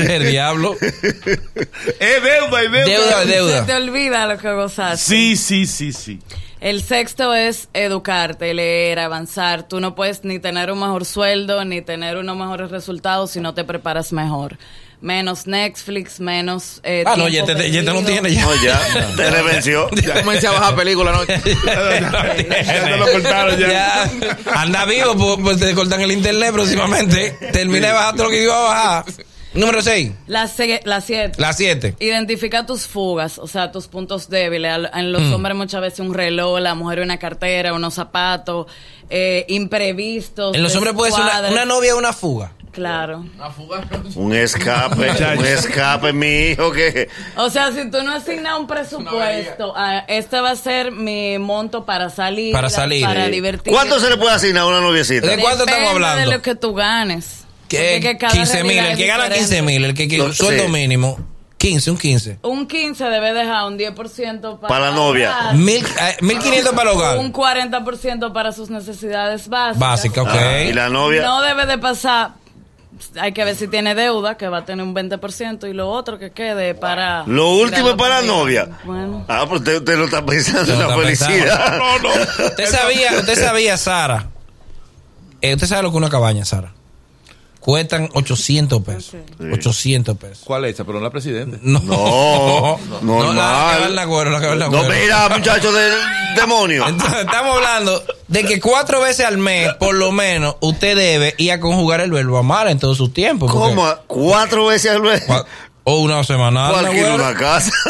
el 0.04 0.30
diablo. 0.30 0.76
Es 0.80 2.22
deuda, 2.22 2.62
es 2.62 2.72
deuda. 2.72 3.24
Deuda, 3.24 3.60
Se 3.60 3.66
te 3.66 3.74
olvida 3.74 4.26
lo 4.26 4.38
que 4.38 4.52
gozaste. 4.52 5.04
Sí, 5.04 5.36
sí, 5.36 5.66
sí, 5.66 5.92
sí. 5.92 6.20
El 6.60 6.82
sexto 6.82 7.34
es 7.34 7.68
educarte, 7.74 8.54
leer, 8.54 8.98
avanzar. 8.98 9.68
Tú 9.68 9.80
no 9.80 9.94
puedes 9.94 10.24
ni 10.24 10.38
tener 10.38 10.72
un 10.72 10.80
mejor 10.80 11.04
sueldo 11.04 11.62
ni 11.64 11.82
tener 11.82 12.16
unos 12.16 12.36
mejores 12.36 12.70
resultados 12.70 13.32
si 13.32 13.40
no 13.40 13.52
te 13.52 13.64
preparas 13.64 14.12
mejor. 14.12 14.56
Menos 15.04 15.46
Netflix, 15.46 16.18
menos. 16.18 16.80
Eh, 16.82 17.04
Ah, 17.06 17.14
no, 17.18 17.28
ya 17.28 17.44
te, 17.44 17.52
ya 17.70 17.80
te 17.80 17.86
lo 17.92 18.00
perdido. 18.02 18.22
tiene 18.22 18.34
ya. 18.34 18.40
No, 18.46 18.54
ya, 18.64 18.80
te 19.16 19.30
revenció. 19.30 19.90
Ya 19.90 20.14
comencé 20.22 20.46
a 20.46 20.52
bajar 20.52 20.74
películas, 20.76 21.14
¿no? 21.14 21.24
Ya 21.34 22.84
te 22.84 22.96
lo 22.96 23.12
cortaron 23.12 23.58
ya. 23.58 23.68
Ya. 23.68 24.10
Anda 24.54 24.86
vivo, 24.86 25.14
pues, 25.14 25.38
pues 25.42 25.60
te 25.60 25.74
cortan 25.74 26.00
el 26.00 26.10
internet 26.12 26.52
próximamente. 26.54 27.36
Termina 27.52 27.88
de 27.88 27.92
bajar 27.92 28.14
todo 28.14 28.24
lo 28.24 28.30
que 28.30 28.42
iba 28.44 28.56
a 28.58 28.62
bajar. 28.62 29.04
Número 29.52 29.82
6. 29.82 30.10
La, 30.26 30.48
se- 30.48 30.80
la 30.84 31.00
siete. 31.02 31.40
La 31.40 31.52
7. 31.52 31.96
Identifica 32.00 32.64
tus 32.66 32.86
fugas, 32.86 33.38
o 33.38 33.46
sea, 33.46 33.70
tus 33.70 33.86
puntos 33.88 34.30
débiles. 34.30 34.88
En 34.94 35.12
los 35.12 35.20
Mm. 35.22 35.34
hombres 35.34 35.54
muchas 35.56 35.80
veces 35.82 36.00
un 36.00 36.14
reloj, 36.14 36.58
la 36.60 36.74
mujer 36.74 37.00
una 37.00 37.18
cartera, 37.18 37.74
unos 37.74 37.92
zapatos, 37.94 38.66
eh, 39.10 39.44
imprevistos. 39.48 40.56
En 40.56 40.62
los 40.62 40.74
hombres 40.74 40.94
puede 40.94 41.12
ser 41.12 41.20
una, 41.22 41.50
una 41.50 41.64
novia 41.66 41.94
o 41.94 41.98
una 41.98 42.12
fuga. 42.14 42.52
Claro. 42.74 43.24
Un 44.16 44.34
escape, 44.34 44.96
un 45.38 45.44
escape, 45.46 46.12
mi 46.12 46.26
hijo, 46.50 46.72
que... 46.72 47.08
O 47.36 47.48
sea, 47.48 47.70
si 47.72 47.88
tú 47.90 48.02
no 48.02 48.12
asignas 48.14 48.58
un 48.58 48.66
presupuesto, 48.66 49.72
ah, 49.76 50.04
este 50.08 50.40
va 50.40 50.50
a 50.50 50.56
ser 50.56 50.90
mi 50.90 51.38
monto 51.38 51.84
para 51.86 52.10
salir, 52.10 52.52
Para 52.52 52.68
salir. 52.68 53.04
para 53.04 53.26
Sí. 53.26 53.30
divertirme. 53.30 53.76
¿Cuánto 53.76 54.00
se 54.00 54.10
le 54.10 54.16
puede 54.16 54.32
asignar 54.34 54.64
a 54.64 54.66
una 54.66 54.80
noviecita? 54.80 55.26
¿De 55.26 55.38
cuánto 55.38 55.64
estamos 55.64 55.80
Depende 55.80 55.90
hablando? 56.06 56.30
de 56.30 56.36
lo 56.36 56.42
que 56.42 56.54
tú 56.56 56.74
ganes. 56.74 57.44
Que 57.68 57.78
Porque 57.78 58.00
que 58.00 58.18
cada 58.18 58.32
15 58.32 58.64
mil. 58.64 58.78
El 58.78 58.96
que 58.96 59.06
gana 59.06 59.24
diferente. 59.24 59.38
15 59.48 59.62
mil. 59.62 59.84
El 59.84 59.94
que 59.94 60.08
quiere 60.08 60.22
un 60.24 60.28
No, 60.30 60.34
sueldo 60.34 60.64
sí. 60.64 60.70
mínimo. 60.70 61.18
15, 61.58 61.90
un 61.92 61.96
15. 61.96 62.38
Un 62.42 62.66
15 62.66 63.04
debe 63.04 63.32
dejar 63.32 63.64
un 63.66 63.78
10% 63.78 64.58
para, 64.60 64.68
Para 64.68 64.90
la 64.90 64.96
novia. 64.96 65.52
Mil, 65.54 65.82
eh, 65.82 66.16
1500 66.20 66.74
para 66.74 66.90
el 66.90 66.96
hogar. 66.98 67.18
Un 67.18 67.32
40% 67.32 68.32
para 68.34 68.52
sus 68.52 68.68
necesidades 68.68 69.48
básicas. 69.48 69.78
Básica, 69.78 70.22
ok. 70.22 70.28
Ah, 70.30 70.60
y 70.62 70.72
la 70.74 70.90
novia... 70.90 71.22
No 71.22 71.40
debe 71.40 71.64
de 71.64 71.78
pasar. 71.78 72.32
Hay 73.20 73.32
que 73.32 73.44
ver 73.44 73.56
si 73.56 73.69
tiene 73.69 73.94
deuda, 73.94 74.37
que 74.37 74.49
va 74.49 74.58
a 74.58 74.64
tener 74.64 74.85
un 74.85 74.94
20%, 74.94 75.69
y 75.69 75.73
lo 75.73 75.91
otro 75.91 76.19
que 76.19 76.31
quede 76.31 76.75
para. 76.75 77.25
Lo 77.26 77.50
último 77.56 77.91
es 77.91 77.94
para 77.96 78.20
la 78.20 78.26
novia. 78.26 78.69
Bueno. 78.85 79.25
Ah, 79.29 79.44
pues 79.49 79.61
usted, 79.61 79.79
usted 79.79 79.99
lo 79.99 80.05
está 80.05 80.25
pensando 80.25 80.73
en 80.73 80.79
la 80.79 80.96
felicidad. 80.96 81.79
No, 81.79 81.99
no. 81.99 82.08
Usted 82.46 82.67
sabía, 82.67 83.12
usted 83.19 83.35
sabía, 83.35 83.76
Sara. 83.76 84.29
Eh, 85.41 85.55
usted 85.55 85.67
sabe 85.67 85.82
lo 85.82 85.91
que 85.91 85.96
es 85.96 85.99
una 85.99 86.11
cabaña, 86.11 86.44
Sara. 86.44 86.73
Cuestan 87.64 88.11
800 88.12 88.82
pesos. 88.82 89.14
800 89.52 90.19
pesos. 90.19 90.40
¿Cuál 90.44 90.66
es 90.66 90.75
esa? 90.75 90.84
Pero 90.84 90.99
no 90.99 91.05
la 91.05 91.11
presidente. 91.11 91.58
No, 91.62 91.81
No, 91.81 92.78
no, 93.02 93.32
la 93.32 93.72
que 93.77 93.81
va 93.84 93.88
la 93.88 94.06
cuero, 94.06 94.31
la 94.31 94.41
que 94.41 94.46
va 94.48 94.53
en 94.53 94.58
la 94.58 94.69
No, 94.69 94.79
cuero. 94.84 94.94
mira, 95.00 95.29
muchacho 95.31 95.72
del 95.72 95.93
demonio. 96.36 96.86
Entonces, 96.88 97.20
estamos 97.20 97.56
hablando 97.56 98.03
de 98.29 98.44
que 98.44 98.60
cuatro 98.60 99.00
veces 99.00 99.24
al 99.24 99.38
mes, 99.38 99.72
por 99.81 99.94
lo 99.94 100.12
menos, 100.12 100.56
usted 100.60 100.94
debe 100.94 101.34
ir 101.38 101.53
a 101.53 101.60
conjugar 101.60 102.00
el 102.03 102.10
verbo 102.10 102.36
amar 102.36 102.69
en 102.69 102.79
todo 102.79 102.94
su 102.94 103.08
tiempo. 103.08 103.46
porque- 103.46 103.58
¿Cómo? 103.74 103.88
¿Cuatro 104.08 104.67
veces 104.67 104.91
al 104.91 105.00
mes? 105.00 105.22
O 105.86 106.00
una 106.00 106.24
semanal. 106.24 106.72
¿Cuál 106.72 106.84
¿no, 106.86 106.91
quiere 106.93 107.08
güero? 107.10 107.24
una 107.24 107.34
casa? 107.34 107.70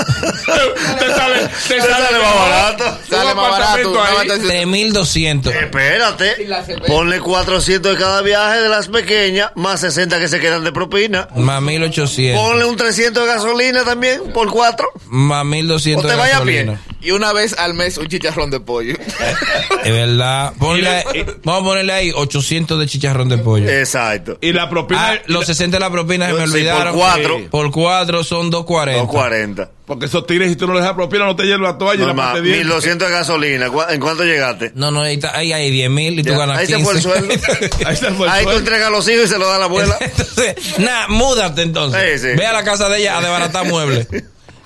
Te 0.44 1.08
sale, 1.14 1.48
te 1.68 1.80
sale 1.80 2.18
más 2.18 2.34
barato. 2.34 2.98
Sale 3.08 3.34
más 3.34 3.36
barato. 3.36 3.54
apartamento 3.62 3.90
una 3.92 4.04
ahí. 4.08 4.16
habitación- 4.16 4.48
3200. 4.48 5.54
Espérate. 5.54 6.48
Ponle 6.86 7.20
400 7.20 7.92
de 7.92 7.98
cada 7.98 8.20
viaje 8.22 8.60
de 8.60 8.68
las 8.68 8.88
pequeñas, 8.88 9.50
más 9.54 9.80
60 9.80 10.18
que 10.18 10.28
se 10.28 10.40
quedan 10.40 10.64
de 10.64 10.72
propina. 10.72 11.28
Más 11.36 11.62
1800. 11.62 12.40
Ponle 12.44 12.64
un 12.64 12.76
300 12.76 13.22
de 13.26 13.28
gasolina 13.32 13.84
también, 13.84 14.32
por 14.32 14.50
cuatro. 14.50 14.88
Más 15.06 15.44
1200 15.44 16.04
O 16.04 16.08
te 16.08 16.12
de 16.14 16.18
vaya 16.20 16.38
a 16.38 16.42
pie. 16.42 16.76
Y 17.04 17.10
una 17.10 17.32
vez 17.34 17.54
al 17.58 17.74
mes 17.74 17.98
un 17.98 18.08
chicharrón 18.08 18.50
de 18.50 18.60
pollo. 18.60 18.94
Es 19.84 19.92
verdad. 19.92 20.54
Ponle, 20.58 21.04
vamos 21.44 21.60
a 21.60 21.64
ponerle 21.66 21.92
ahí 21.92 22.10
800 22.14 22.80
de 22.80 22.86
chicharrón 22.86 23.28
de 23.28 23.36
pollo. 23.36 23.68
Exacto. 23.68 24.38
Y 24.40 24.54
la 24.54 24.70
propina. 24.70 25.10
Ah, 25.10 25.18
los 25.26 25.44
60 25.44 25.76
de 25.76 25.80
la 25.80 25.90
propina 25.90 26.26
se 26.28 26.32
me 26.32 26.38
Sí, 26.38 26.44
por 26.46 26.54
olvidaron. 26.54 26.94
cuatro. 26.96 27.36
Sí. 27.38 27.46
Por 27.50 27.70
cuatro 27.70 28.24
son 28.24 28.48
240. 28.48 29.02
240. 29.02 29.70
Porque 29.84 30.06
esos 30.06 30.26
tigres, 30.26 30.48
si 30.48 30.56
tú 30.56 30.66
no 30.66 30.72
les 30.72 30.82
das 30.82 30.94
propina, 30.94 31.26
no 31.26 31.36
te 31.36 31.42
llevan 31.44 31.62
la 31.64 31.76
toalla 31.76 31.96
y 31.96 31.98
la 31.98 32.06
Normal, 32.14 32.32
parte 32.32 32.48
de 32.48 32.56
1200 32.56 33.08
de 33.08 33.14
gasolina. 33.14 33.68
¿Cu- 33.68 33.82
¿En 33.90 34.00
cuánto 34.00 34.24
llegaste? 34.24 34.72
No, 34.74 34.90
no, 34.90 35.02
ahí, 35.02 35.16
está- 35.16 35.36
ahí 35.36 35.52
hay 35.52 35.70
10 35.70 35.90
mil 35.90 36.18
y 36.18 36.22
tú 36.22 36.30
Ya, 36.30 36.38
ganas 36.38 36.58
ahí 36.60 36.66
15. 36.66 36.78
se 36.78 36.84
fue 36.84 36.94
el 36.94 37.02
sueldo. 37.02 37.34
Ahí 37.86 37.96
se 37.96 38.10
fue 38.12 38.26
el 38.26 38.32
Ahí 38.32 38.38
tú 38.44 38.50
sueldo. 38.50 38.58
entregas 38.60 38.86
a 38.88 38.90
los 38.90 39.06
hijos 39.08 39.24
y 39.26 39.28
se 39.28 39.38
lo 39.38 39.46
da 39.46 39.56
a 39.56 39.58
la 39.58 39.64
abuela. 39.66 39.98
entonces, 40.00 40.78
nada, 40.78 41.08
múdate 41.08 41.60
entonces. 41.60 42.22
Sí, 42.22 42.28
sí. 42.30 42.36
Ve 42.38 42.46
a 42.46 42.54
la 42.54 42.64
casa 42.64 42.88
de 42.88 43.00
ella 43.00 43.18
a 43.18 43.20
desbaratar 43.20 43.66
muebles. 43.66 44.08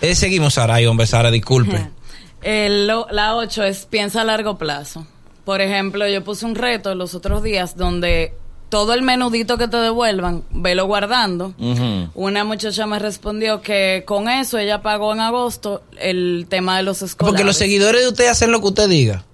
Eh, 0.01 0.15
seguimos, 0.15 0.55
Sara. 0.55 0.77
Ay, 0.77 0.87
hombre, 0.87 1.09
Sara, 1.09 1.33
disculpe. 1.33 1.89
El 2.43 2.87
lo- 2.87 3.07
la 3.11 3.37
8 3.37 3.65
es 3.65 3.87
piensa 3.87 4.21
a 4.23 4.25
largo 4.25 4.59
plazo. 4.59 5.07
Por 5.45 5.61
ejemplo, 5.61 6.07
yo 6.09 6.23
puse 6.25 6.45
un 6.47 6.55
reto 6.55 6.95
los 6.95 7.15
otros 7.15 7.43
días 7.43 7.77
donde 7.77 8.35
todo 8.69 8.93
el 8.93 9.01
menudito 9.03 9.57
que 9.57 9.67
te 9.67 9.79
devuelvan, 9.79 10.45
velo 10.51 10.87
guardando. 10.87 11.55
Una 12.15 12.45
muchacha 12.45 12.87
me 12.87 12.99
respondió 12.99 13.63
que 13.63 14.03
con 14.07 14.29
eso 14.29 14.59
ella 14.59 14.83
pagó 14.83 15.13
en 15.15 15.21
agosto 15.21 15.83
el 15.99 16.47
tema 16.51 16.77
de 16.77 16.83
los 16.83 17.01
escolares. 17.01 17.33
Porque 17.33 17.45
los 17.45 17.57
seguidores 17.57 18.03
de 18.03 18.09
usted 18.09 18.27
hacen 18.29 18.53
lo 18.53 18.61
que 18.61 18.67
usted 18.67 18.89
diga. 18.89 19.25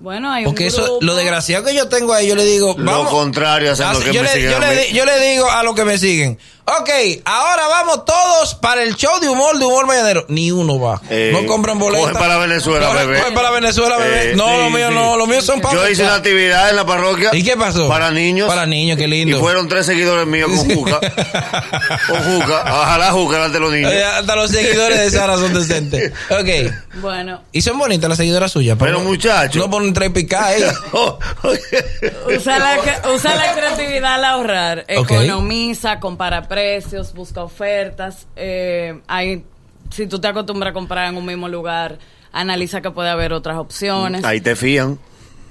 Bueno, 0.00 0.30
hay 0.32 0.44
Porque 0.44 0.64
un 0.64 0.68
eso, 0.68 0.82
grupo. 0.82 0.98
lo 1.02 1.14
desgraciado 1.16 1.64
que 1.64 1.74
yo 1.74 1.88
tengo 1.88 2.12
ahí, 2.12 2.26
yo 2.28 2.34
le 2.34 2.44
digo. 2.44 2.74
Lo 2.76 2.90
vamos, 2.90 3.08
contrario 3.10 3.72
hacen 3.72 3.90
lo 3.92 4.00
que 4.00 4.12
yo, 4.12 4.22
me 4.22 4.28
le, 4.28 4.34
siguen 4.34 4.50
yo 4.50 4.56
a 4.56 4.60
le 4.60 4.68
mí. 4.68 4.82
di- 4.88 4.92
yo 4.92 5.04
le 5.06 5.20
digo 5.30 5.50
a 5.50 5.62
los 5.62 5.74
que 5.74 5.84
me 5.84 5.96
siguen, 5.98 6.38
Ok, 6.66 6.88
ahora 7.26 7.68
vamos 7.68 8.06
todos 8.06 8.54
para 8.54 8.82
el 8.84 8.96
show 8.96 9.20
de 9.20 9.28
humor 9.28 9.58
de 9.58 9.66
humor 9.66 9.86
mañanero. 9.86 10.24
Ni 10.28 10.50
uno 10.50 10.80
va. 10.80 10.98
Eh, 11.10 11.28
no 11.30 11.44
compran 11.46 11.78
boletas. 11.78 12.08
coge 12.12 12.18
para 12.18 12.38
Venezuela, 12.38 12.90
bebé. 12.90 13.20
para 13.34 13.50
Venezuela, 13.50 13.98
bebé. 13.98 14.30
Eh, 14.30 14.34
no, 14.34 14.46
sí, 14.48 14.56
los 14.62 14.70
míos 14.72 14.88
sí. 14.88 14.94
no. 14.94 15.16
Los 15.18 15.28
míos 15.28 15.44
son 15.44 15.60
para. 15.60 15.74
Yo 15.74 15.86
hice 15.90 16.04
una 16.04 16.14
actividad 16.14 16.70
en 16.70 16.76
la 16.76 16.86
parroquia. 16.86 17.28
¿Y 17.34 17.42
qué 17.42 17.54
pasó? 17.58 17.86
Para 17.86 18.10
niños. 18.12 18.48
Para 18.48 18.64
niños, 18.64 18.96
qué 18.96 19.06
lindo. 19.06 19.36
Y 19.36 19.40
fueron 19.40 19.68
tres 19.68 19.84
seguidores 19.84 20.26
míos 20.26 20.48
con 20.56 20.74
Juca. 20.74 21.00
con 22.08 22.22
Juca. 22.40 22.64
Ojalá 22.80 23.10
Juca 23.12 23.34
delante 23.34 23.54
de 23.58 23.60
los 23.60 23.72
niños. 23.72 23.92
Eh, 23.92 24.02
Hasta 24.04 24.34
los 24.34 24.50
seguidores 24.50 24.98
de 25.00 25.10
Sara 25.10 25.36
son 25.36 25.52
decentes. 25.52 26.12
Ok. 26.30 26.72
Bueno, 27.02 27.42
Y 27.52 27.60
son 27.60 27.78
bonitas 27.78 28.08
las 28.08 28.16
seguidoras 28.16 28.50
suyas. 28.50 28.76
Pero, 28.80 28.92
no- 28.92 29.00
muchacho. 29.00 29.58
No 29.58 29.68
tres 29.92 30.10
picadas 30.10 30.48
ahí. 30.54 30.62
Oh, 30.92 31.18
usa 32.34 32.58
la, 32.58 32.78
usa 33.14 33.34
la 33.34 33.52
creatividad 33.54 34.14
al 34.14 34.24
ahorrar. 34.24 34.84
Economiza, 34.88 36.00
compara 36.00 36.48
precios, 36.48 37.12
busca 37.14 37.42
ofertas. 37.42 38.26
Eh, 38.36 39.00
hay, 39.06 39.44
si 39.90 40.06
tú 40.06 40.20
te 40.20 40.28
acostumbras 40.28 40.70
a 40.70 40.72
comprar 40.74 41.08
en 41.08 41.16
un 41.16 41.26
mismo 41.26 41.48
lugar, 41.48 41.98
analiza 42.32 42.80
que 42.80 42.90
puede 42.90 43.10
haber 43.10 43.32
otras 43.32 43.56
opciones. 43.58 44.24
Ahí 44.24 44.40
te 44.40 44.56
fían. 44.56 44.98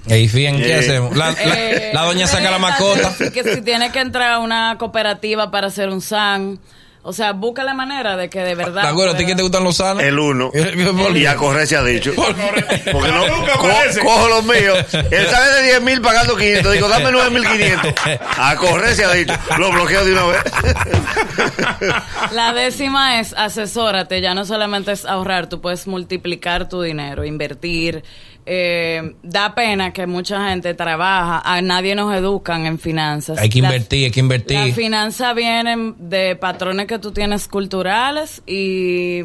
Ey, 0.08 0.28
fíjense, 0.28 0.64
¿qué 0.64 0.74
Eh. 0.74 0.80
hacemos? 0.80 1.16
La, 1.16 1.32
la- 1.32 1.38
Eh, 1.44 1.92
la 1.94 2.02
doña 2.04 2.28
saca 2.28 2.52
la 2.52 2.60
mascota. 2.60 3.14
Que 3.32 3.44
si 3.44 3.62
tiene 3.62 3.92
que 3.92 4.00
entrar 4.00 4.34
a 4.34 4.40
una 4.40 4.76
cooperativa 4.78 5.50
para 5.52 5.68
hacer 5.68 5.90
un 5.90 6.02
SAN. 6.02 6.60
O 7.06 7.12
sea, 7.12 7.34
busca 7.34 7.66
la 7.66 7.74
manera 7.74 8.16
de 8.16 8.30
que 8.30 8.40
de 8.40 8.56
verdad. 8.56 8.82
¿Te 8.82 8.88
acuerdas? 8.88 9.16
¿A 9.16 9.18
ti 9.18 9.26
que 9.26 9.36
te 9.36 9.42
gustan 9.44 9.64
los 9.66 9.76
sanos? 9.76 10.02
El 10.02 10.18
uno. 10.18 10.52
¿Por 10.98 11.18
Y 11.18 11.26
a 11.26 11.36
correr 11.36 11.68
se 11.68 11.76
ha 11.76 11.84
dicho. 11.84 12.14
Porque 12.16 13.12
no, 13.12 13.26
co- 13.58 13.70
cojo 14.04 14.28
los 14.30 14.44
míos. 14.46 14.78
Él 15.12 15.28
sale 15.28 15.52
de 15.58 15.64
10 15.64 15.82
mil 15.82 16.02
pagando 16.02 16.36
500. 16.38 16.72
Digo, 16.74 16.88
dame 16.88 17.12
9 17.12 17.30
mil 17.30 17.46
500. 17.46 17.94
A 18.38 18.56
correr 18.56 18.96
se 18.96 19.04
ha 19.04 19.12
dicho. 19.12 19.34
Lo 19.60 19.72
bloqueo 19.72 20.06
de 20.06 20.12
una 20.14 20.26
vez. 20.28 20.44
La 22.32 22.54
décima 22.54 23.20
es 23.20 23.34
asesórate, 23.34 24.22
ya 24.22 24.34
no 24.34 24.46
solamente 24.46 24.92
es 24.92 25.06
ahorrar, 25.06 25.48
tú 25.50 25.62
puedes 25.62 25.88
multiplicar 25.88 26.70
tu 26.70 26.82
dinero, 26.82 27.24
invertir. 27.26 28.04
Eh, 28.46 29.16
da 29.24 29.56
pena 29.56 29.94
que 29.94 30.06
mucha 30.06 30.50
gente 30.50 30.74
trabaja, 30.74 31.42
a 31.46 31.62
nadie 31.62 31.96
nos 31.96 32.14
educan 32.14 32.66
en 32.66 32.78
finanzas. 32.78 33.40
Hay 33.40 33.48
que 33.50 33.62
Las- 33.62 33.72
invertir, 33.72 34.06
hay 34.06 34.12
que 34.12 34.20
Las 34.22 34.24
invertir. 34.26 34.74
finanzas 34.74 35.34
vienen 35.36 35.96
de 35.98 36.36
patrones 36.36 36.88
que 36.88 37.00
tú 37.00 37.12
tienes 37.12 37.48
culturales 37.48 38.42
y 38.46 39.22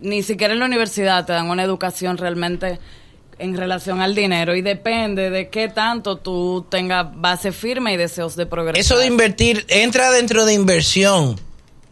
ni 0.00 0.22
siquiera 0.22 0.54
en 0.54 0.60
la 0.60 0.66
universidad 0.66 1.26
te 1.26 1.34
dan 1.34 1.50
una 1.50 1.62
educación 1.64 2.16
realmente 2.16 2.78
en 3.38 3.54
relación 3.54 4.00
al 4.00 4.14
dinero 4.14 4.56
y 4.56 4.62
depende 4.62 5.28
de 5.28 5.50
qué 5.50 5.68
tanto 5.68 6.16
tú 6.16 6.64
tengas 6.70 7.08
base 7.14 7.52
firme 7.52 7.92
y 7.92 7.98
deseos 7.98 8.36
de 8.36 8.46
progresar. 8.46 8.80
Eso 8.80 8.96
de 8.98 9.06
invertir, 9.06 9.66
entra 9.68 10.10
dentro 10.10 10.46
de 10.46 10.54
inversión. 10.54 11.38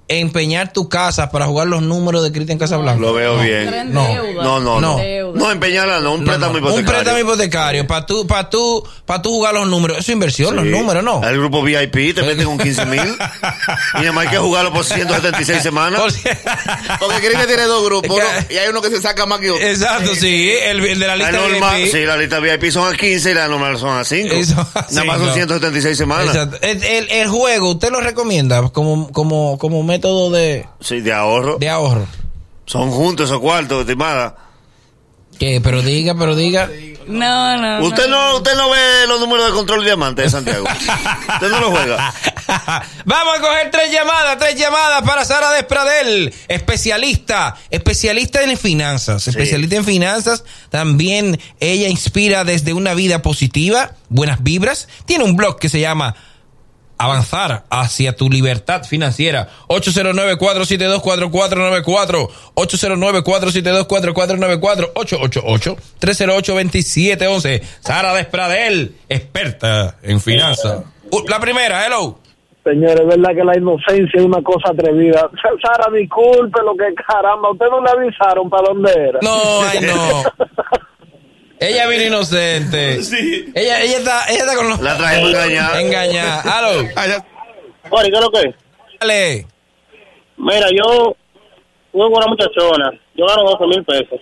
Empeñar 0.07 0.71
tu 0.73 0.91
casa 0.91 1.31
para 1.31 1.47
jugar 1.47 1.67
los 1.67 1.81
números 1.83 2.23
de 2.23 2.31
Cristian 2.31 2.59
Casablanca. 2.59 3.01
Lo 3.01 3.15
veo 3.15 3.39
bien. 3.41 3.91
No, 3.93 4.61
no, 4.61 4.81
no. 4.81 4.97
No, 5.35 5.51
empeñarla, 5.51 6.01
no. 6.01 6.15
Un 6.15 6.21
No, 6.21 6.27
préstamo 6.27 6.53
no, 6.53 6.59
hipotecario. 6.59 6.81
Un 6.81 6.87
préstamo 6.95 7.19
hipotecario 7.19 7.87
para 7.87 8.07
tú, 8.07 8.27
para 8.27 8.49
tú, 8.51 8.85
para 9.05 9.21
tú 9.23 9.31
jugar 9.31 9.55
los 9.55 9.67
números. 9.69 9.99
Eso 9.99 10.11
es 10.11 10.15
inversión, 10.15 10.57
los 10.57 10.65
números, 10.65 11.03
¿no? 11.05 11.23
El 11.27 11.39
grupo 11.39 11.63
VIP 11.63 12.15
te 12.15 12.23
meten 12.23 12.45
con 12.45 12.59
15 12.59 12.87
mil. 12.87 13.01
y 13.95 13.97
además 13.99 14.25
hay 14.27 14.31
que 14.33 14.39
jugarlo 14.39 14.73
por 14.73 14.85
176 14.85 15.63
semanas. 15.63 16.01
Por 16.01 16.13
si- 16.13 16.23
Porque 17.01 17.17
Cristian 17.19 17.47
tiene 17.47 17.63
dos 17.65 17.85
grupos 17.85 18.11
uno- 18.17 18.25
que- 18.49 18.55
y 18.55 18.59
hay 18.59 18.69
uno 18.69 18.81
que 18.81 18.91
se 18.91 19.01
saca 19.01 19.27
más 19.27 19.41
que 19.41 19.51
otro. 19.51 19.67
Exacto, 19.67 20.15
sí. 20.15 20.51
El, 20.63 20.85
el 20.85 20.99
de 20.99 21.07
la 21.07 21.17
La 21.17 21.31
lista 21.31 21.47
VIP. 21.77 21.91
sí, 21.93 22.05
la 22.05 22.17
lista 22.17 22.39
VIP 22.41 22.71
son 22.71 22.93
a 22.93 22.97
15 22.97 23.31
y 23.31 23.35
la 23.35 23.49
normal 23.49 23.79
son 23.79 23.99
a 23.99 24.05
5. 24.05 24.35
Eso, 24.35 24.55
Nada 24.91 25.05
más 25.05 25.19
son 25.19 25.27
no. 25.29 25.35
176 25.35 25.97
semanas. 25.99 26.27
Exacto. 26.35 26.59
El, 26.63 26.83
el- 26.85 27.11
el 27.11 27.29
juego, 27.29 27.71
¿usted 27.73 27.91
lo 27.91 28.01
recomienda 28.01 28.69
como, 28.71 29.11
como, 29.13 29.59
como 29.59 29.83
método 29.83 30.31
de, 30.31 30.67
Sí, 30.81 31.01
de 31.01 31.13
ahorro. 31.13 31.57
de 31.59 31.69
ahorro? 31.69 32.07
Son 32.67 32.91
juntos 32.91 33.27
esos 33.29 33.41
cuartos, 33.41 33.81
estimada. 33.81 34.37
¿Qué? 35.39 35.61
Pero 35.63 35.83
diga, 35.83 36.15
pero 36.15 36.35
diga. 36.35 36.71
No, 37.07 37.57
no. 37.57 37.87
Usted 37.87 38.09
no, 38.09 38.37
usted 38.37 38.55
no 38.57 38.71
ve 38.71 39.07
los 39.09 39.21
números 39.21 39.47
de 39.47 39.53
control 39.53 39.81
de 39.81 39.87
diamante 39.87 40.23
de 40.23 40.31
Santiago. 40.31 40.65
usted 40.65 41.49
no 41.51 41.61
lo 41.61 41.71
juega. 41.71 42.15
Vamos 43.05 43.39
a 43.39 43.41
coger 43.41 43.71
tres 43.71 43.93
llamadas, 43.93 44.39
tres 44.39 44.57
llamadas 44.57 45.03
para 45.03 45.25
Sara 45.25 45.51
Despradel, 45.53 46.33
especialista, 46.49 47.57
especialista 47.71 48.43
en 48.43 48.57
finanzas, 48.57 49.29
especialista 49.29 49.77
en 49.77 49.85
finanzas. 49.85 50.45
También 50.71 51.39
ella 51.61 51.89
inspira 51.89 52.45
desde 52.45 52.73
una 52.73 52.95
vida 52.95 53.23
positiva, 53.23 53.93
buenas 54.09 54.43
vibras. 54.43 54.89
Tiene 55.05 55.25
un 55.25 55.37
blog 55.37 55.59
que 55.59 55.69
se 55.69 55.81
llama 55.81 56.15
Avanzar 56.97 57.65
hacia 57.71 58.15
tu 58.17 58.31
libertad 58.31 58.85
financiera. 58.85 59.49
809-472-4494. 59.69 62.29
809-472-4494. 62.55 64.93
888-308-2711. 64.95 67.63
Sara 67.81 68.15
Despradel, 68.15 68.95
experta 69.09 69.97
en 70.03 70.21
finanzas. 70.21 70.83
Uh, 71.11 71.23
La 71.29 71.41
primera, 71.41 71.85
hello. 71.87 72.19
Señores, 72.65 73.01
es 73.01 73.07
verdad 73.07 73.31
que 73.37 73.45
la 73.45 73.57
inocencia 73.59 74.19
es 74.21 74.25
una 74.25 74.43
cosa 74.43 74.71
atrevida. 74.73 75.29
Sa- 75.43 75.51
Sara, 75.63 75.91
disculpe 75.95 76.61
lo 76.65 76.75
que 76.77 76.95
caramba, 77.07 77.51
usted 77.51 77.67
no 77.71 77.83
le 77.83 77.91
avisaron 77.91 78.49
para 78.49 78.69
dónde 78.69 78.91
era. 78.93 79.19
No, 79.21 79.63
ay 79.63 79.81
no. 79.83 80.23
Ella 81.69 81.87
vino 81.89 82.03
inocente. 82.05 83.03
Sí. 83.03 83.53
Ella, 83.55 83.81
ella 83.83 83.99
está, 83.99 84.25
ella 84.29 84.41
está 84.41 84.57
con 84.57 84.69
los. 84.69 84.81
La 84.81 84.97
trajimos 84.97 85.31
engañada. 85.31 85.81
Engañada. 85.81 86.41
Aló. 86.59 86.83
Mori, 87.91 88.11
¿qué 88.11 88.17
es 88.17 88.21
lo 88.21 88.31
que 88.31 88.41
es? 88.41 88.55
Dale. 89.01 89.47
Mira, 90.37 90.69
yo 90.71 91.17
tuve 91.93 92.05
con 92.05 92.13
una 92.17 92.27
muchachona, 92.27 92.91
yo 93.15 93.27
gano 93.27 93.43
12 93.51 93.67
mil 93.67 93.85
pesos. 93.85 94.21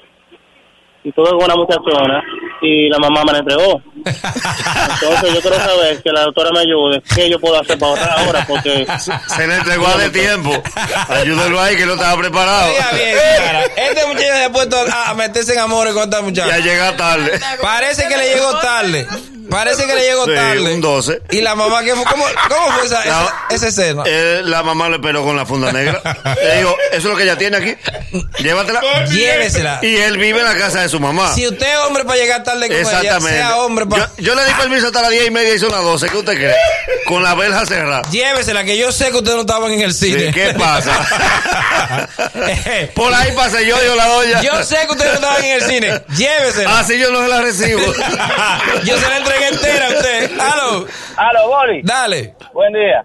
Y 1.04 1.12
tuve 1.12 1.30
con 1.30 1.42
una 1.44 1.54
muchachona 1.54 2.22
y 2.60 2.88
la 2.88 2.98
mamá 2.98 3.24
me 3.24 3.32
la 3.32 3.38
entregó. 3.38 3.82
Entonces 4.04 5.34
yo 5.34 5.40
quiero 5.40 5.56
saber 5.56 6.02
que 6.02 6.10
la 6.10 6.22
doctora 6.22 6.50
me 6.52 6.60
ayude, 6.60 7.02
qué 7.14 7.28
yo 7.30 7.38
puedo 7.40 7.60
hacer 7.60 7.78
para 7.78 7.92
ahorrar 7.92 8.18
ahora, 8.18 8.44
porque 8.46 8.86
Se 9.34 9.46
le 9.46 9.56
entregó 9.56 9.86
a 9.86 9.96
de 9.96 10.10
tiempo. 10.10 10.62
Ayúdelo 11.08 11.60
ahí 11.60 11.76
que 11.76 11.86
no 11.86 11.94
estaba 11.94 12.20
preparado. 12.20 12.70
Oiga 12.70 12.90
bien, 12.92 13.16
Sara. 13.36 13.62
Este 13.64 14.06
muchacho 14.06 14.26
se 14.26 14.44
ha 14.44 14.52
puesto 14.52 14.76
a, 14.92 15.14
meterse 15.14 15.52
en 15.54 15.58
amores 15.60 15.94
con 15.94 16.04
esta 16.04 16.16
Ya 16.18 16.22
muchacha. 16.22 16.58
llega 16.58 16.96
tarde. 16.96 17.40
Parece 17.60 18.06
que 18.08 18.16
le 18.16 18.34
llegó 18.34 18.58
tarde. 18.58 19.06
Parece 19.52 19.86
que 19.86 19.94
le 19.94 20.02
llegó 20.02 20.24
Sí, 20.24 20.34
tarde. 20.34 20.74
un 20.74 20.80
12. 20.80 21.22
Y 21.30 21.40
la 21.40 21.54
mamá, 21.54 21.82
¿qué 21.84 21.94
fue? 21.94 22.04
¿Cómo, 22.04 22.24
cómo 22.48 22.72
fue 22.72 22.86
esa, 22.86 23.04
La- 23.04 23.34
esa 23.50 23.68
escena? 23.68 24.02
Eh, 24.06 24.40
la 24.44 24.62
mamá 24.62 24.88
le 24.88 24.96
esperó 24.96 25.22
con 25.24 25.36
la 25.36 25.46
funda 25.46 25.70
negra. 25.72 26.00
Le 26.42 26.56
digo, 26.58 26.76
eso 26.88 26.96
es 26.98 27.04
lo 27.04 27.16
que 27.16 27.22
ella 27.24 27.36
tiene 27.38 27.56
aquí. 27.58 27.74
Llévatela. 28.42 28.80
Llévesela. 29.06 29.78
Y 29.82 29.96
él 29.96 30.16
vive 30.18 30.40
en 30.40 30.46
la 30.46 30.56
casa 30.56 30.80
de 30.80 30.88
su 30.88 30.98
mamá. 31.00 31.32
Si 31.34 31.46
usted 31.46 31.66
es 31.72 31.78
hombre 31.86 32.04
para 32.04 32.18
llegar 32.18 32.42
tarde 32.42 32.66
ella, 32.66 32.80
Exactamente. 32.80 33.38
sea 33.38 33.56
hombre 33.58 33.86
para... 33.86 34.06
Yo, 34.16 34.22
yo 34.24 34.34
le 34.34 34.44
di 34.46 34.52
permiso 34.54 34.86
hasta 34.86 35.02
las 35.02 35.10
10 35.10 35.26
y 35.26 35.30
media 35.30 35.54
y 35.54 35.58
son 35.58 35.70
las 35.70 35.82
12. 35.82 36.08
¿Qué 36.08 36.16
usted 36.16 36.34
cree? 36.34 36.54
Con 37.06 37.22
la 37.22 37.34
verja 37.34 37.64
cerrada. 37.66 38.02
Llévesela, 38.10 38.64
que 38.64 38.76
yo 38.78 38.90
sé 38.92 39.10
que 39.10 39.16
ustedes 39.18 39.34
no 39.36 39.42
estaban 39.42 39.70
en 39.72 39.80
el 39.82 39.92
Sí, 39.94 40.12
cine. 40.12 40.32
¿Qué 40.32 40.54
pasa? 40.58 40.92
Por 42.94 43.12
ahí 43.12 43.32
pasé 43.36 43.66
yo, 43.66 43.76
yo 43.84 43.94
la 43.94 44.06
doña. 44.06 44.40
Yo 44.42 44.62
sé 44.64 44.76
que 44.86 44.92
ustedes 44.92 45.10
no 45.12 45.14
estaban 45.16 45.44
en 45.44 45.50
el 45.52 45.62
cine. 45.68 46.02
Llévesela. 46.16 46.78
Así 46.78 46.98
yo 46.98 47.10
no 47.10 47.22
se 47.22 47.28
la 47.28 47.40
recibo. 47.42 47.80
Yo 48.84 48.98
se 48.98 49.08
la 49.08 49.18
entregué 49.18 49.41
entera 49.48 49.86
a 49.86 49.90
usted. 49.90 50.38
Aló. 50.40 50.86
Aló, 51.16 51.48
Boli, 51.48 51.82
Dale. 51.82 52.34
buen 52.52 52.72
día. 52.72 53.04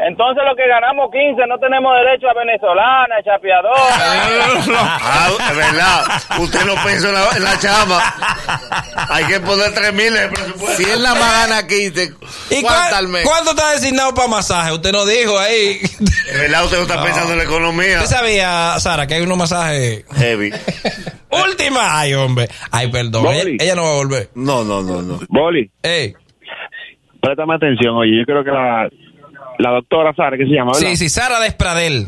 Entonces 0.00 0.44
lo 0.48 0.54
que 0.54 0.62
ganamos 0.68 1.10
15 1.10 1.42
no 1.48 1.58
tenemos 1.58 1.92
derecho 1.96 2.28
a 2.30 2.34
venezolana, 2.34 3.16
chapeadora. 3.24 4.78
Ah, 5.10 5.28
es 5.50 5.56
verdad. 5.56 6.04
Usted 6.38 6.64
no 6.66 6.74
pensó 6.84 7.08
en 7.08 7.14
la, 7.14 7.28
en 7.36 7.42
la 7.44 7.58
chama. 7.58 8.14
Hay 9.08 9.24
que 9.24 9.40
poner 9.40 9.74
3 9.74 9.92
mil 9.94 10.06
en 10.16 10.22
el 10.22 10.30
presupuesto. 10.30 10.76
Si 10.76 10.88
él 10.88 11.02
la 11.02 11.14
más 11.14 11.48
gana 11.48 11.66
15, 11.66 12.12
¿Y 12.50 12.62
¿cuánto 12.62 13.24
cuál- 13.24 13.48
está 13.48 13.70
designado 13.72 14.14
para 14.14 14.28
masaje? 14.28 14.72
Usted 14.72 14.92
nos 14.92 15.08
dijo 15.08 15.36
ahí. 15.38 15.80
Es 15.82 16.38
verdad, 16.38 16.64
usted 16.64 16.76
no 16.76 16.82
está 16.84 17.02
pensando 17.02 17.32
en 17.32 17.38
la 17.38 17.44
economía. 17.44 18.00
¿Usted 18.02 18.16
sabía, 18.16 18.76
Sara, 18.78 19.06
que 19.08 19.14
hay 19.14 19.22
unos 19.22 19.36
masajes? 19.38 20.04
Heavy. 20.16 20.52
Última. 21.30 21.98
Ay, 22.00 22.14
hombre. 22.14 22.46
Ay, 22.70 22.90
perdón. 22.90 23.26
Ella, 23.60 23.74
no 23.74 23.82
va 23.82 23.90
a 23.90 23.96
volver. 23.96 24.28
No, 24.34 24.64
no, 24.64 24.82
no, 24.82 25.02
no. 25.02 25.18
Boli, 25.28 25.70
Ey. 25.82 26.14
préstame 27.20 27.54
atención, 27.54 27.94
oye, 27.96 28.18
yo 28.18 28.24
creo 28.24 28.44
que 28.44 28.50
la, 28.50 28.88
la 29.58 29.70
doctora 29.70 30.14
Sara, 30.14 30.36
que 30.36 30.44
se 30.44 30.50
llama, 30.52 30.72
¿verdad? 30.74 30.88
Sí, 30.88 30.96
sí, 30.96 31.08
Sara 31.08 31.40
Despradel. 31.40 32.06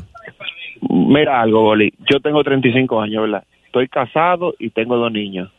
Mira 0.88 1.40
algo, 1.40 1.62
Boli, 1.62 1.92
yo 2.10 2.20
tengo 2.20 2.42
35 2.42 3.00
años, 3.00 3.22
¿verdad? 3.22 3.44
Estoy 3.66 3.88
casado 3.88 4.54
y 4.58 4.70
tengo 4.70 4.96
dos 4.96 5.12
niños. 5.12 5.50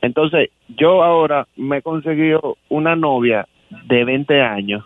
Entonces, 0.00 0.50
yo 0.68 1.02
ahora 1.02 1.46
me 1.56 1.78
he 1.78 1.82
conseguido 1.82 2.56
una 2.68 2.96
novia 2.96 3.46
de 3.86 4.04
20 4.04 4.40
años 4.40 4.84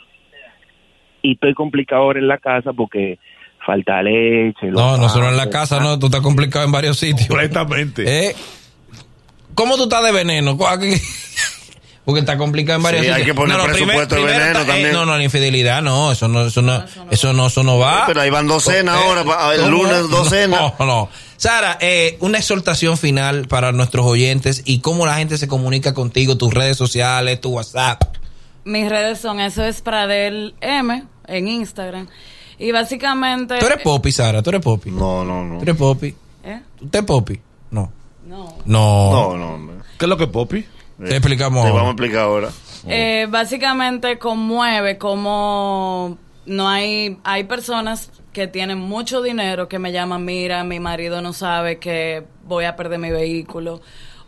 y 1.23 1.33
estoy 1.35 1.55
complicado 1.55 2.03
ahora 2.03 2.19
en 2.19 2.29
la 2.29 2.39
casa 2.39 2.73
porque 2.73 3.19
falta 3.67 4.03
leche. 4.03 4.67
los 4.67 4.81
No, 4.81 4.97
nosotros 4.97 5.29
en 5.31 5.37
la 5.37 5.51
casa 5.51 5.81
no, 5.81 5.99
tú 5.99 6.07
estás 6.07 6.21
complicado 6.21 6.65
en 6.65 6.73
varios 6.73 6.99
sitios. 6.99 7.29
Completamente. 7.29 8.29
¿Eh? 8.29 8.37
¿Cómo 9.55 9.77
tú 9.77 9.85
estás 9.85 10.03
de 10.05 10.13
veneno? 10.13 10.57
¿Cu- 10.57 10.67
aquí- 10.67 10.95
Porque 12.05 12.19
está 12.21 12.37
complicado 12.37 12.79
en 12.79 12.83
varias 12.83 13.05
Sí, 13.05 13.11
hay 13.13 13.25
que 13.25 13.33
poner 13.33 13.61
presupuesto 13.61 14.17
de 14.17 14.23
veneno 14.25 14.45
está- 14.45 14.63
eh, 14.63 14.67
también. 14.67 14.93
no, 14.93 15.07
no, 15.07 15.17
la 15.17 15.23
infidelidad, 15.23 15.83
no, 15.83 16.11
eso 16.11 16.27
no, 16.27 16.47
eso 16.47 16.61
no, 16.61 16.83
eso 17.13 17.33
no, 17.33 17.47
eso 17.47 17.63
no 17.63 17.79
va. 17.79 18.07
Pero 18.09 18.21
ahí 18.23 18.31
van 18.31 18.49
docenas 18.49 18.99
Eh, 18.99 19.05
ahora, 19.25 19.55
el 19.55 19.71
lunes 19.71 20.09
docenas. 20.11 20.73
No, 20.81 20.85
no. 20.87 21.09
Sara, 21.37 21.79
eh, 21.81 22.17
una 22.21 22.39
exhortación 22.39 22.97
final 22.99 23.47
para 23.47 23.71
nuestros 23.71 24.05
oyentes 24.05 24.63
y 24.65 24.81
cómo 24.81 25.07
la 25.07 25.15
gente 25.17 25.39
se 25.39 25.47
comunica 25.47 25.95
contigo, 25.95 26.37
tus 26.37 26.53
redes 26.53 26.77
sociales, 26.77 27.41
tu 27.41 27.51
WhatsApp. 27.51 28.03
Mis 28.65 28.89
redes 28.89 29.21
son 29.21 29.39
eso 29.41 29.65
es 29.65 29.81
Pradel 29.81 30.55
M 30.61 31.05
en 31.29 31.49
Instagram. 31.49 32.09
Y 32.63 32.71
básicamente. 32.71 33.59
Tú 33.59 33.67
eres 33.67 33.83
Poppy, 33.83 34.13
Sara, 34.13 34.41
tú 34.41 34.51
eres 34.51 34.63
Poppy. 34.63 34.93
No, 34.93 35.25
no, 35.25 35.45
no. 35.45 35.57
Tú 35.57 35.63
eres 35.63 35.77
Poppy. 35.77 36.15
¿Eh? 36.45 36.61
¿Usted 36.81 36.99
es 37.01 37.05
Poppy? 37.05 37.41
No. 37.73 37.93
No. 38.25 38.57
No. 38.65 39.13
No, 39.13 39.37
no, 39.37 39.55
hombre. 39.55 39.77
¿Qué 39.99 40.05
es 40.05 40.09
lo 40.09 40.17
que 40.17 40.25
es 40.25 40.31
Poppy? 40.31 40.65
Te 41.05 41.17
explicamos. 41.17 41.65
Te 41.65 41.69
ahora. 41.69 41.83
vamos 41.83 41.89
a 41.89 41.91
explicar 41.91 42.21
ahora. 42.21 42.51
Eh, 42.87 43.27
básicamente 43.29 44.17
conmueve 44.19 44.97
como 44.97 46.17
no 46.47 46.69
hay 46.69 47.19
hay 47.25 47.45
personas 47.45 48.13
que 48.33 48.47
tienen 48.47 48.79
mucho 48.79 49.23
dinero 49.23 49.69
que 49.69 49.79
me 49.79 49.93
llaman 49.93 50.25
mira 50.25 50.65
mi 50.65 50.81
marido 50.81 51.23
no 51.23 51.33
sabe 51.33 51.79
que 51.79 52.25
voy 52.45 52.65
a 52.65 52.75
perder 52.75 52.99
mi 52.99 53.13
vehículo 53.13 53.81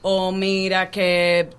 o 0.03 0.31
mira 0.31 0.93
que 0.93 1.50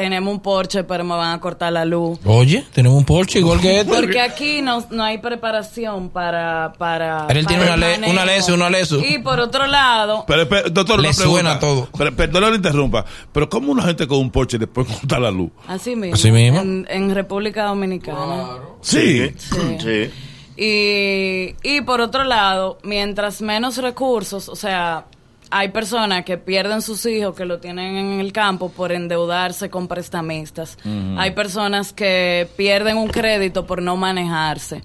tenemos 0.00 0.32
un 0.34 0.40
Porsche 0.40 0.84
pero 0.84 1.04
me 1.04 1.14
van 1.14 1.32
a 1.32 1.40
cortar 1.40 1.72
la 1.72 1.84
luz 1.84 2.18
Oye, 2.24 2.64
tenemos 2.72 2.98
un 2.98 3.04
Porsche 3.04 3.38
igual 3.38 3.60
que 3.60 3.80
este. 3.80 3.92
porque 3.94 4.20
aquí 4.20 4.62
no, 4.62 4.84
no 4.90 5.02
hay 5.04 5.18
preparación 5.18 6.08
para 6.10 6.72
para 6.78 7.26
Pero 7.26 7.40
él 7.40 7.46
tiene 7.46 7.64
una 7.64 7.76
le- 7.76 8.10
una 8.10 8.24
lesu, 8.24 8.54
una 8.54 8.70
lesu. 8.70 9.00
y 9.04 9.18
por 9.18 9.38
otro 9.40 9.66
lado 9.66 10.24
Pero, 10.26 10.48
pero, 10.48 10.70
doctor, 10.70 11.00
Le 11.00 11.12
suena 11.12 11.58
todo. 11.58 11.88
Pero, 11.96 12.14
perdón 12.16 12.42
que 12.44 12.48
lo 12.50 12.54
interrumpa. 12.56 13.04
Pero 13.32 13.48
¿cómo 13.48 13.72
una 13.72 13.82
gente 13.82 14.06
con 14.06 14.18
un 14.18 14.30
Porsche 14.30 14.58
después 14.58 14.86
corta 15.00 15.18
la 15.18 15.30
luz? 15.30 15.50
así 15.68 15.94
mismo, 15.96 16.14
Así 16.14 16.30
mismo. 16.30 16.60
En, 16.60 16.86
en 16.88 17.14
República 17.14 17.64
Dominicana 17.64 18.46
Sí. 18.80 19.32
Sí. 19.38 20.10
Y, 20.56 21.54
y 21.62 21.80
por 21.82 22.00
otro 22.00 22.24
lado, 22.24 22.78
mientras 22.82 23.40
menos 23.40 23.78
recursos, 23.78 24.48
o 24.48 24.56
sea, 24.56 25.06
hay 25.50 25.68
personas 25.68 26.24
que 26.24 26.38
pierden 26.38 26.80
sus 26.80 27.04
hijos 27.06 27.34
que 27.34 27.44
lo 27.44 27.58
tienen 27.58 27.96
en 27.96 28.20
el 28.20 28.32
campo 28.32 28.70
por 28.70 28.92
endeudarse 28.92 29.68
con 29.68 29.88
prestamistas. 29.88 30.78
Hay 31.16 31.32
personas 31.32 31.92
que 31.92 32.48
pierden 32.56 32.96
un 32.96 33.08
crédito 33.08 33.66
por 33.66 33.82
no 33.82 33.96
manejarse. 33.96 34.82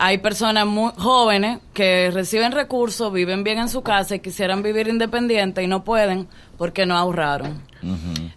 Hay 0.00 0.18
personas 0.18 0.64
muy 0.64 0.92
jóvenes 0.96 1.58
que 1.74 2.10
reciben 2.12 2.52
recursos, 2.52 3.12
viven 3.12 3.42
bien 3.42 3.58
en 3.58 3.68
su 3.68 3.82
casa 3.82 4.14
y 4.14 4.20
quisieran 4.20 4.62
vivir 4.62 4.86
independiente 4.86 5.62
y 5.62 5.66
no 5.66 5.82
pueden 5.82 6.28
porque 6.56 6.86
no 6.86 6.96
ahorraron. 6.96 7.60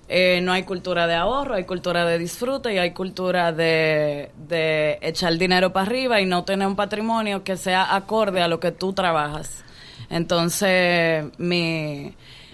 Eh, 0.08 0.40
no 0.42 0.54
hay 0.54 0.64
cultura 0.64 1.08
de 1.08 1.16
ahorro, 1.16 1.56
hay 1.56 1.66
cultura 1.66 2.06
de 2.06 2.18
disfrute 2.18 2.74
y 2.74 2.78
hay 2.78 2.92
cultura 2.92 3.52
de, 3.52 4.32
de 4.48 4.98
echar 5.02 5.38
dinero 5.38 5.72
para 5.72 5.86
arriba 5.86 6.20
y 6.20 6.26
no 6.26 6.44
tener 6.44 6.68
un 6.68 6.76
patrimonio 6.76 7.44
que 7.44 7.58
sea 7.58 7.96
acorde 7.96 8.42
a 8.42 8.48
lo 8.48 8.60
que 8.60 8.72
tú 8.72 8.94
trabajas. 8.94 9.64
Entonces, 10.12 11.26
mi, 11.38 12.14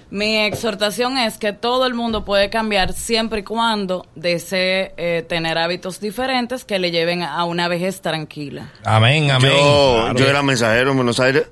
mi 0.09 0.37
exhortación 0.37 1.17
es 1.17 1.37
que 1.37 1.53
todo 1.53 1.85
el 1.85 1.93
mundo 1.93 2.23
puede 2.23 2.49
cambiar 2.49 2.93
siempre 2.93 3.39
y 3.39 3.43
cuando 3.43 4.05
desee 4.15 4.93
eh, 4.97 5.25
tener 5.27 5.57
hábitos 5.57 5.99
diferentes 5.99 6.63
que 6.63 6.79
le 6.79 6.91
lleven 6.91 7.23
a 7.23 7.43
una 7.45 7.67
vejez 7.67 8.01
tranquila. 8.01 8.71
Amén, 8.85 9.31
amén. 9.31 9.51
Yo, 9.51 9.97
Claro. 10.03 10.19
yo 10.19 10.27
era 10.27 10.43
mensajero 10.43 10.91
en 10.91 10.97
Buenos 10.97 11.19
Aires. 11.19 11.47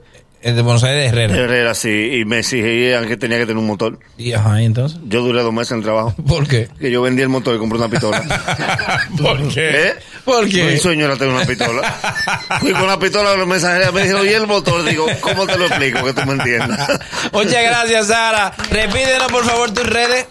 Es 0.45 0.55
de 0.55 0.61
Buenos 0.61 0.83
Aires 0.83 1.11
de 1.11 1.23
Herrera. 1.23 1.43
Herrera, 1.43 1.73
sí, 1.73 2.19
y 2.19 2.23
me 2.23 2.37
exigían 2.37 3.07
que 3.07 3.17
tenía 3.17 3.39
que 3.39 3.47
tener 3.47 3.57
un 3.57 3.65
motor. 3.65 3.97
Y 4.15 4.33
ajá, 4.33 4.61
¿y 4.61 4.65
entonces. 4.65 4.99
Yo 5.07 5.23
duré 5.23 5.41
dos 5.41 5.51
meses 5.51 5.71
en 5.71 5.79
el 5.79 5.83
trabajo. 5.83 6.13
¿Por 6.27 6.47
qué? 6.47 6.69
Que 6.79 6.91
yo 6.91 7.01
vendí 7.01 7.23
el 7.23 7.29
motor 7.29 7.55
y 7.55 7.57
compré 7.57 7.79
una 7.79 7.89
pistola. 7.89 8.21
¿Por 9.19 9.47
qué? 9.47 9.69
¿Eh? 9.69 9.93
¿Por 10.23 10.47
qué? 10.47 10.65
Mi 10.65 10.77
sueño 10.77 11.05
era 11.05 11.15
tener 11.15 11.33
una 11.33 11.45
pistola. 11.45 11.81
Fui 12.59 12.73
con 12.73 12.85
la 12.85 12.99
pistola 12.99 13.31
a 13.31 13.35
los 13.35 13.47
mensajeros, 13.47 13.91
me 13.91 14.03
dijeron, 14.03 14.23
¿y 14.23 14.33
el 14.33 14.45
motor? 14.45 14.83
Digo, 14.83 15.07
¿cómo 15.19 15.47
te 15.47 15.57
lo 15.57 15.65
explico? 15.65 16.05
Que 16.05 16.13
tú 16.13 16.21
me 16.27 16.33
entiendas. 16.33 16.99
Muchas 17.33 17.63
gracias, 17.63 18.05
Sara. 18.05 18.53
Repítenos, 18.69 19.31
por 19.31 19.45
favor, 19.45 19.71
tus 19.71 19.87
redes. 19.87 20.27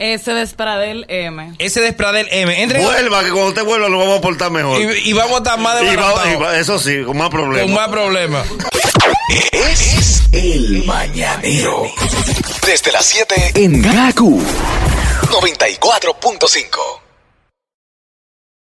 Ese 0.00 0.32
Despradel 0.32 1.04
M. 1.08 1.52
Ese 1.58 1.80
Despradel 1.82 2.26
M. 2.30 2.62
Entren 2.62 2.82
Vuelva, 2.82 3.22
que 3.22 3.30
cuando 3.30 3.48
usted 3.50 3.64
vuelva 3.64 3.88
lo 3.90 3.98
vamos 3.98 4.18
a 4.18 4.20
portar 4.22 4.50
mejor. 4.50 4.80
y, 4.80 5.10
y 5.10 5.12
vamos 5.12 5.34
a 5.34 5.38
estar 5.38 5.58
más 5.58 5.82
Y 5.82 5.94
va- 5.94 6.32
y 6.32 6.36
va- 6.36 6.56
eso 6.58 6.78
sí, 6.78 7.02
con 7.04 7.18
más 7.18 7.28
problemas. 7.28 7.62
Con 7.66 7.74
más 7.74 7.88
problemas. 7.88 8.46
Es 9.52 10.22
el 10.32 10.84
mañanero. 10.86 11.82
Desde 12.66 12.92
las 12.92 13.04
7 13.04 13.52
en 13.56 13.82
Gaku 13.82 14.42
94.5. 15.30 17.00